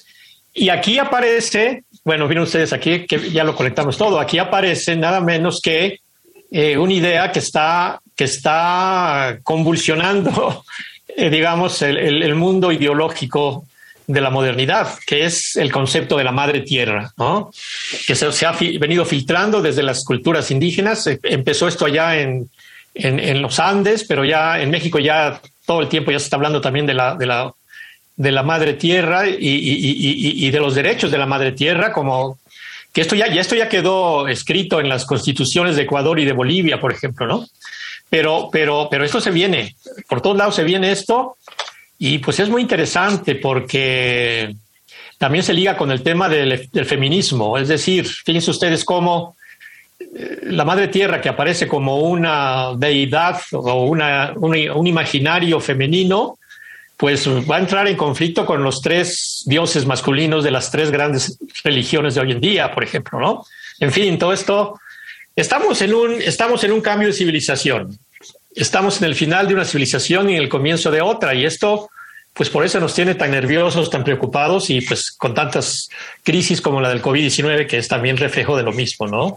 Y 0.53 0.69
aquí 0.69 0.97
aparece, 0.97 1.83
bueno, 2.09 2.27
miren 2.27 2.41
ustedes 2.41 2.73
aquí 2.73 3.05
que 3.05 3.29
ya 3.29 3.43
lo 3.43 3.53
conectamos 3.53 3.95
todo, 3.95 4.19
aquí 4.19 4.39
aparece 4.39 4.95
nada 4.95 5.21
menos 5.21 5.61
que 5.61 5.99
eh, 6.49 6.75
una 6.75 6.93
idea 6.93 7.31
que 7.31 7.37
está, 7.37 8.01
que 8.15 8.23
está 8.23 9.37
convulsionando, 9.43 10.65
eh, 11.07 11.29
digamos, 11.29 11.83
el, 11.83 12.33
mundo 12.33 12.71
ideológico 12.71 13.67
de 14.07 14.21
la 14.21 14.31
modernidad, 14.31 14.87
que 15.05 15.23
es 15.25 15.55
el 15.55 15.71
concepto 15.71 16.17
de 16.17 16.23
la 16.23 16.31
madre 16.31 16.61
tierra, 16.61 17.11
¿no? 17.15 17.51
que 18.07 18.15
se, 18.15 18.45
ha 18.47 18.53
venido 18.79 19.05
filtrando 19.05 19.61
desde 19.61 19.83
las 19.83 20.03
culturas 20.03 20.49
indígenas. 20.49 21.05
Eh, 21.05 21.19
empezó 21.21 21.67
esto 21.67 21.85
allá 21.85 22.19
en, 22.19 22.49
en, 22.95 23.19
en, 23.19 23.39
los 23.39 23.59
Andes, 23.59 24.03
pero 24.03 24.25
ya 24.25 24.59
en 24.59 24.71
México 24.71 24.97
ya 24.97 25.39
todo 25.63 25.81
el 25.81 25.89
tiempo 25.89 26.09
ya 26.09 26.17
se 26.17 26.23
está 26.23 26.37
hablando 26.37 26.59
también 26.59 26.87
de 26.87 26.95
la, 26.95 27.13
de 27.13 27.27
la 27.27 27.53
de 28.19 28.33
la 28.33 28.43
madre 28.43 28.73
tierra 28.73 29.29
y, 29.29 29.33
y, 29.39 30.45
y, 30.45 30.51
de 30.51 30.59
los 30.59 30.75
derechos 30.75 31.09
de 31.09 31.17
la 31.17 31.25
madre 31.25 31.53
tierra, 31.53 31.93
como 31.93 32.37
que 32.91 32.99
esto 32.99 33.15
ya, 33.15 33.27
esto 33.27 33.55
ya 33.55 33.69
quedó 33.69 34.27
escrito 34.27 34.81
en 34.81 34.89
las 34.89 35.05
constituciones 35.05 35.77
de 35.77 35.83
Ecuador 35.83 36.19
y 36.19 36.25
de 36.25 36.33
Bolivia, 36.33 36.81
por 36.81 36.91
ejemplo, 36.91 37.25
¿no? 37.25 37.47
Pero, 38.09 38.49
pero, 38.51 38.89
pero 38.91 39.05
esto 39.05 39.21
se 39.21 39.31
viene, 39.31 39.73
por 40.09 40.19
todos 40.19 40.35
lados 40.35 40.55
se 40.55 40.65
viene 40.65 40.91
esto, 40.91 41.37
y 41.97 42.17
pues 42.17 42.41
es 42.41 42.49
muy 42.49 42.61
interesante 42.61 43.35
porque 43.35 44.53
también 45.17 45.45
se 45.45 45.53
liga 45.53 45.77
con 45.77 45.89
el 45.89 46.03
tema 46.03 46.27
del, 46.27 46.67
feminismo, 46.85 47.57
es 47.57 47.69
decir, 47.69 48.05
fíjense 48.05 48.51
ustedes 48.51 48.83
cómo 48.83 49.37
eh, 49.97 50.39
la 50.43 50.65
madre 50.65 50.89
tierra 50.89 51.21
que 51.21 51.29
aparece 51.29 51.69
como 51.69 52.01
una 52.01 52.73
deidad 52.75 53.39
o 53.53 53.85
una, 53.85 54.33
un, 54.35 54.57
un 54.71 54.87
imaginario 54.87 55.61
femenino, 55.61 56.38
pues 56.99 57.29
va 57.29 57.55
a 57.55 57.59
entrar 57.59 57.87
en 57.87 57.95
conflicto 57.95 58.45
con 58.45 58.61
los 58.61 58.81
tres 58.81 59.43
dioses 59.45 59.85
masculinos 59.85 60.43
de 60.43 60.51
las 60.51 60.69
tres 60.69 60.91
grandes 60.91 61.39
religiones 61.63 62.13
de 62.13 62.19
hoy 62.19 62.33
en 62.33 62.41
día, 62.41 62.73
por 62.73 62.83
ejemplo, 62.83 63.21
¿no? 63.21 63.45
En 63.79 63.93
fin, 63.93 64.19
todo 64.19 64.33
esto, 64.33 64.77
estamos 65.33 65.81
en 65.81 65.93
un, 65.93 66.21
estamos 66.21 66.61
en 66.65 66.73
un 66.73 66.81
cambio 66.81 67.07
de 67.07 67.13
civilización. 67.13 67.97
Estamos 68.53 69.01
en 69.01 69.05
el 69.05 69.15
final 69.15 69.47
de 69.47 69.53
una 69.53 69.63
civilización 69.63 70.29
y 70.29 70.35
en 70.35 70.41
el 70.41 70.49
comienzo 70.49 70.91
de 70.91 70.99
otra, 70.99 71.33
y 71.33 71.45
esto 71.45 71.89
pues 72.33 72.49
por 72.49 72.65
eso 72.65 72.81
nos 72.81 72.93
tiene 72.93 73.15
tan 73.15 73.31
nerviosos, 73.31 73.89
tan 73.89 74.03
preocupados 74.03 74.69
y 74.69 74.81
pues 74.81 75.11
con 75.11 75.33
tantas 75.33 75.89
crisis 76.23 76.59
como 76.59 76.81
la 76.81 76.89
del 76.89 77.01
COVID-19, 77.01 77.65
que 77.65 77.77
es 77.77 77.87
también 77.87 78.17
reflejo 78.17 78.57
de 78.57 78.63
lo 78.63 78.73
mismo, 78.73 79.07
¿no? 79.07 79.35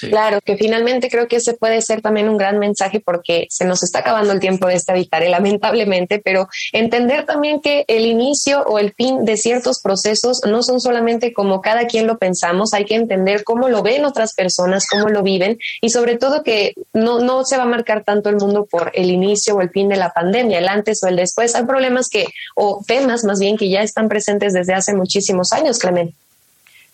Claro, 0.00 0.40
que 0.40 0.56
finalmente 0.56 1.08
creo 1.08 1.28
que 1.28 1.36
ese 1.36 1.54
puede 1.54 1.80
ser 1.82 2.02
también 2.02 2.28
un 2.28 2.36
gran 2.36 2.58
mensaje 2.58 3.00
porque 3.00 3.46
se 3.50 3.64
nos 3.64 3.82
está 3.82 4.00
acabando 4.00 4.32
el 4.32 4.40
tiempo 4.40 4.66
de 4.66 4.74
este 4.74 4.92
habitar, 4.92 5.22
lamentablemente, 5.22 6.20
pero 6.24 6.48
entender 6.72 7.24
también 7.26 7.60
que 7.60 7.84
el 7.88 8.06
inicio 8.06 8.62
o 8.62 8.78
el 8.78 8.92
fin 8.92 9.24
de 9.24 9.36
ciertos 9.36 9.80
procesos 9.80 10.40
no 10.46 10.62
son 10.62 10.80
solamente 10.80 11.32
como 11.32 11.60
cada 11.60 11.86
quien 11.86 12.06
lo 12.06 12.18
pensamos, 12.18 12.74
hay 12.74 12.84
que 12.84 12.94
entender 12.94 13.44
cómo 13.44 13.68
lo 13.68 13.82
ven 13.82 14.04
otras 14.04 14.34
personas, 14.34 14.86
cómo 14.88 15.08
lo 15.08 15.22
viven 15.22 15.58
y 15.80 15.90
sobre 15.90 16.16
todo 16.16 16.42
que 16.42 16.74
no, 16.92 17.20
no 17.20 17.44
se 17.44 17.56
va 17.56 17.64
a 17.64 17.66
marcar 17.66 18.04
tanto 18.04 18.28
el 18.28 18.36
mundo 18.36 18.66
por 18.70 18.90
el 18.94 19.10
inicio 19.10 19.56
o 19.56 19.60
el 19.60 19.70
fin 19.70 19.88
de 19.88 19.96
la 19.96 20.12
pandemia, 20.12 20.58
el 20.58 20.68
antes 20.68 21.02
o 21.02 21.08
el 21.08 21.16
después. 21.16 21.54
Hay 21.54 21.64
problemas 21.64 22.08
que, 22.08 22.26
o 22.54 22.82
temas 22.86 23.24
más 23.24 23.38
bien, 23.38 23.56
que 23.56 23.68
ya 23.68 23.82
están 23.82 24.08
presentes 24.08 24.52
desde 24.52 24.74
hace 24.74 24.94
muchísimos 24.94 25.52
años, 25.52 25.78
Clemente. 25.78 26.23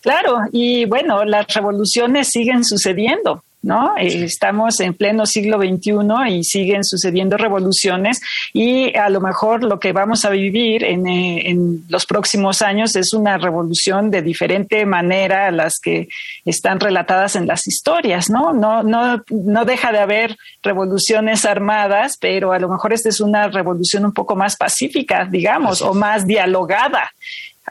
Claro, 0.01 0.39
y 0.51 0.85
bueno, 0.85 1.23
las 1.25 1.47
revoluciones 1.53 2.29
siguen 2.29 2.63
sucediendo. 2.63 3.43
¿no? 3.63 3.95
Eh, 3.97 4.23
estamos 4.23 4.79
en 4.79 4.93
pleno 4.95 5.25
siglo 5.25 5.59
XXI 5.59 6.31
y 6.31 6.43
siguen 6.43 6.83
sucediendo 6.83 7.37
revoluciones 7.37 8.19
y 8.53 8.95
a 8.97 9.09
lo 9.09 9.21
mejor 9.21 9.63
lo 9.63 9.79
que 9.79 9.93
vamos 9.93 10.25
a 10.25 10.31
vivir 10.31 10.83
en, 10.83 11.07
eh, 11.07 11.49
en, 11.49 11.83
los 11.87 12.05
próximos 12.05 12.61
años 12.61 12.95
es 12.95 13.13
una 13.13 13.37
revolución 13.37 14.09
de 14.09 14.21
diferente 14.21 14.85
manera 14.85 15.47
a 15.47 15.51
las 15.51 15.79
que 15.79 16.09
están 16.43 16.79
relatadas 16.79 17.35
en 17.35 17.45
las 17.45 17.67
historias, 17.67 18.29
¿no? 18.29 18.51
No, 18.53 18.81
no, 18.81 19.23
no 19.29 19.65
deja 19.65 19.91
de 19.91 19.99
haber 19.99 20.37
revoluciones 20.63 21.45
armadas, 21.45 22.17
pero 22.19 22.53
a 22.53 22.59
lo 22.59 22.67
mejor 22.67 22.93
esta 22.93 23.09
es 23.09 23.19
una 23.19 23.47
revolución 23.47 24.05
un 24.05 24.13
poco 24.13 24.35
más 24.35 24.55
pacífica, 24.55 25.25
digamos, 25.25 25.81
o 25.81 25.93
más 25.93 26.25
dialogada 26.25 27.11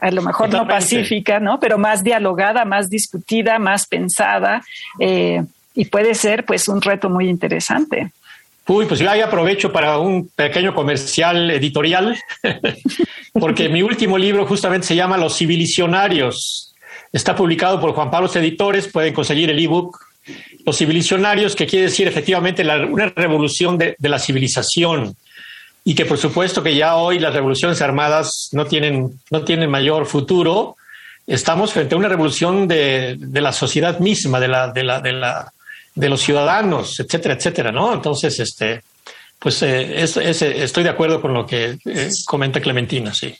a 0.01 0.09
lo 0.09 0.23
mejor 0.23 0.49
no 0.49 0.67
pacífica, 0.67 1.39
¿no? 1.39 1.59
Pero 1.59 1.77
más 1.77 2.03
dialogada, 2.03 2.65
más 2.65 2.89
discutida, 2.89 3.59
más 3.59 3.85
pensada, 3.85 4.63
eh, 4.99 5.43
y 5.75 5.85
puede 5.85 6.15
ser 6.15 6.43
pues 6.43 6.67
un 6.67 6.81
reto 6.81 7.07
muy 7.09 7.29
interesante. 7.29 8.11
Uy, 8.67 8.85
pues 8.87 8.99
yo 8.99 9.09
ahí 9.09 9.21
aprovecho 9.21 9.71
para 9.71 9.99
un 9.99 10.27
pequeño 10.29 10.73
comercial 10.73 11.51
editorial, 11.51 12.17
porque 13.33 13.69
mi 13.69 13.83
último 13.83 14.17
libro 14.17 14.45
justamente 14.47 14.87
se 14.87 14.95
llama 14.95 15.17
Los 15.17 15.37
Civilicionarios. 15.37 16.73
Está 17.13 17.35
publicado 17.35 17.79
por 17.79 17.93
Juan 17.93 18.09
Pablo 18.09 18.29
Editores, 18.33 18.87
pueden 18.87 19.13
conseguir 19.13 19.51
el 19.51 19.59
ebook. 19.59 19.99
Los 20.65 20.77
Civilicionarios, 20.77 21.55
que 21.55 21.67
quiere 21.67 21.85
decir 21.85 22.07
efectivamente 22.07 22.63
una 22.63 23.07
revolución 23.09 23.77
de, 23.77 23.95
de 23.97 24.09
la 24.09 24.19
civilización 24.19 25.15
y 25.83 25.95
que 25.95 26.05
por 26.05 26.17
supuesto 26.17 26.61
que 26.61 26.75
ya 26.75 26.95
hoy 26.95 27.19
las 27.19 27.33
revoluciones 27.33 27.81
armadas 27.81 28.49
no 28.51 28.65
tienen, 28.65 29.19
no 29.29 29.43
tienen 29.43 29.69
mayor 29.69 30.05
futuro. 30.05 30.75
Estamos 31.25 31.73
frente 31.73 31.95
a 31.95 31.97
una 31.97 32.07
revolución 32.07 32.67
de, 32.67 33.15
de 33.17 33.41
la 33.41 33.53
sociedad 33.53 33.99
misma, 33.99 34.39
de, 34.39 34.47
la, 34.47 34.71
de, 34.71 34.83
la, 34.83 35.01
de, 35.01 35.13
la, 35.13 35.51
de 35.95 36.09
los 36.09 36.21
ciudadanos, 36.21 36.99
etcétera, 36.99 37.35
etcétera, 37.35 37.71
¿no? 37.71 37.93
Entonces, 37.93 38.39
este, 38.39 38.81
pues 39.39 39.61
eh, 39.63 40.01
estoy 40.03 40.83
de 40.83 40.89
acuerdo 40.89 41.19
con 41.19 41.33
lo 41.33 41.45
que 41.45 41.77
eh, 41.85 42.09
comenta 42.25 42.61
Clementina, 42.61 43.13
sí. 43.13 43.35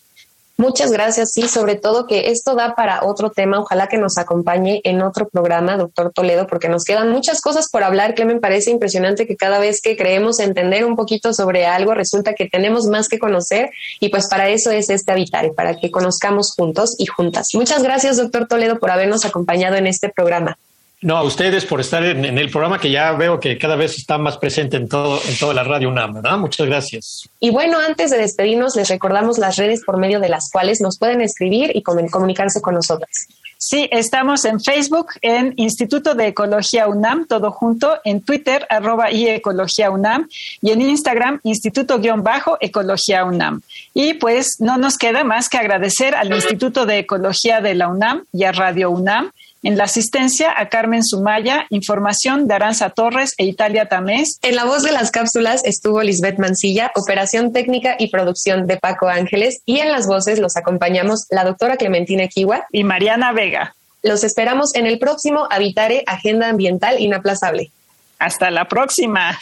Muchas 0.61 0.91
gracias, 0.91 1.33
sí, 1.33 1.47
sobre 1.47 1.73
todo 1.73 2.05
que 2.05 2.29
esto 2.29 2.53
da 2.53 2.75
para 2.75 3.03
otro 3.03 3.31
tema. 3.31 3.59
Ojalá 3.59 3.87
que 3.87 3.97
nos 3.97 4.19
acompañe 4.19 4.79
en 4.83 5.01
otro 5.01 5.27
programa, 5.27 5.75
doctor 5.75 6.11
Toledo, 6.13 6.45
porque 6.45 6.69
nos 6.69 6.83
quedan 6.83 7.09
muchas 7.09 7.41
cosas 7.41 7.67
por 7.67 7.81
hablar 7.81 8.13
que 8.13 8.25
me 8.25 8.39
parece 8.39 8.69
impresionante 8.69 9.25
que 9.25 9.35
cada 9.35 9.57
vez 9.57 9.81
que 9.81 9.97
creemos 9.97 10.39
entender 10.39 10.85
un 10.85 10.95
poquito 10.95 11.33
sobre 11.33 11.65
algo, 11.65 11.95
resulta 11.95 12.35
que 12.35 12.47
tenemos 12.47 12.85
más 12.85 13.09
que 13.09 13.17
conocer 13.17 13.71
y 13.99 14.09
pues 14.09 14.27
para 14.27 14.49
eso 14.49 14.69
es 14.69 14.91
este 14.91 15.11
Habitar, 15.11 15.51
para 15.55 15.79
que 15.79 15.89
conozcamos 15.89 16.53
juntos 16.55 16.93
y 16.99 17.07
juntas. 17.07 17.49
Muchas 17.55 17.81
gracias, 17.81 18.17
doctor 18.17 18.47
Toledo, 18.47 18.77
por 18.77 18.91
habernos 18.91 19.25
acompañado 19.25 19.77
en 19.77 19.87
este 19.87 20.09
programa. 20.09 20.59
No, 21.03 21.17
a 21.17 21.23
ustedes 21.23 21.65
por 21.65 21.81
estar 21.81 22.03
en, 22.03 22.37
el 22.37 22.51
programa 22.51 22.79
que 22.79 22.91
ya 22.91 23.11
veo 23.13 23.39
que 23.39 23.57
cada 23.57 23.75
vez 23.75 23.97
está 23.97 24.19
más 24.19 24.37
presente 24.37 24.77
en 24.77 24.87
todo 24.87 25.19
en 25.27 25.35
toda 25.35 25.51
la 25.55 25.63
radio 25.63 25.89
UNAM, 25.89 26.13
¿verdad? 26.13 26.37
Muchas 26.37 26.67
gracias. 26.67 27.27
Y 27.39 27.49
bueno, 27.49 27.79
antes 27.79 28.11
de 28.11 28.19
despedirnos, 28.19 28.75
les 28.75 28.87
recordamos 28.87 29.39
las 29.39 29.55
redes 29.57 29.81
por 29.83 29.97
medio 29.97 30.19
de 30.19 30.29
las 30.29 30.51
cuales 30.51 30.79
nos 30.79 30.99
pueden 30.99 31.21
escribir 31.21 31.71
y 31.73 31.81
comunicarse 31.81 32.61
con 32.61 32.75
nosotros. 32.75 33.09
Sí, 33.57 33.87
estamos 33.91 34.45
en 34.45 34.59
Facebook, 34.59 35.07
en 35.21 35.53
Instituto 35.55 36.15
de 36.15 36.27
Ecología 36.27 36.87
UNAM, 36.87 37.27
todo 37.27 37.51
junto, 37.51 37.99
en 38.03 38.21
Twitter, 38.21 38.65
arroba 38.69 39.11
y 39.11 39.27
Ecología 39.27 39.91
UNAM, 39.91 40.27
y 40.61 40.71
en 40.71 40.81
Instagram, 40.81 41.39
Instituto-Ecología 41.43 43.23
UNAM. 43.23 43.61
Y 43.93 44.15
pues 44.15 44.57
no 44.59 44.77
nos 44.77 44.97
queda 44.97 45.23
más 45.23 45.47
que 45.47 45.57
agradecer 45.57 46.15
al 46.15 46.33
Instituto 46.33 46.87
de 46.87 46.97
Ecología 46.99 47.61
de 47.61 47.75
la 47.75 47.87
UNAM 47.87 48.23
y 48.33 48.45
a 48.45 48.51
Radio 48.51 48.89
UNAM 48.89 49.31
en 49.63 49.77
la 49.77 49.85
asistencia 49.85 50.53
a 50.55 50.69
Carmen 50.69 51.03
Sumaya, 51.03 51.65
información 51.69 52.47
de 52.47 52.55
Aranza 52.55 52.89
Torres 52.89 53.33
e 53.37 53.45
Italia 53.45 53.87
Tamés. 53.87 54.39
En 54.41 54.55
la 54.55 54.65
voz 54.65 54.83
de 54.83 54.91
las 54.91 55.11
cápsulas 55.11 55.63
estuvo 55.65 56.01
Lisbeth 56.01 56.39
Mancilla, 56.39 56.91
operación 56.95 57.53
técnica 57.53 57.95
y 57.99 58.09
producción 58.09 58.67
de 58.67 58.77
Paco 58.77 59.07
Ángeles 59.07 59.61
y 59.65 59.79
en 59.79 59.91
las 59.91 60.07
voces 60.07 60.39
los 60.39 60.57
acompañamos 60.57 61.25
la 61.29 61.43
doctora 61.43 61.77
Clementina 61.77 62.27
Kiwa 62.27 62.65
y 62.71 62.83
Mariana 62.83 63.33
Vega. 63.33 63.75
Los 64.03 64.23
esperamos 64.23 64.73
en 64.75 64.87
el 64.87 64.97
próximo 64.97 65.47
Habitare 65.49 66.03
Agenda 66.07 66.49
Ambiental 66.49 66.99
Inaplazable. 66.99 67.71
Hasta 68.17 68.49
la 68.49 68.67
próxima. 68.67 69.37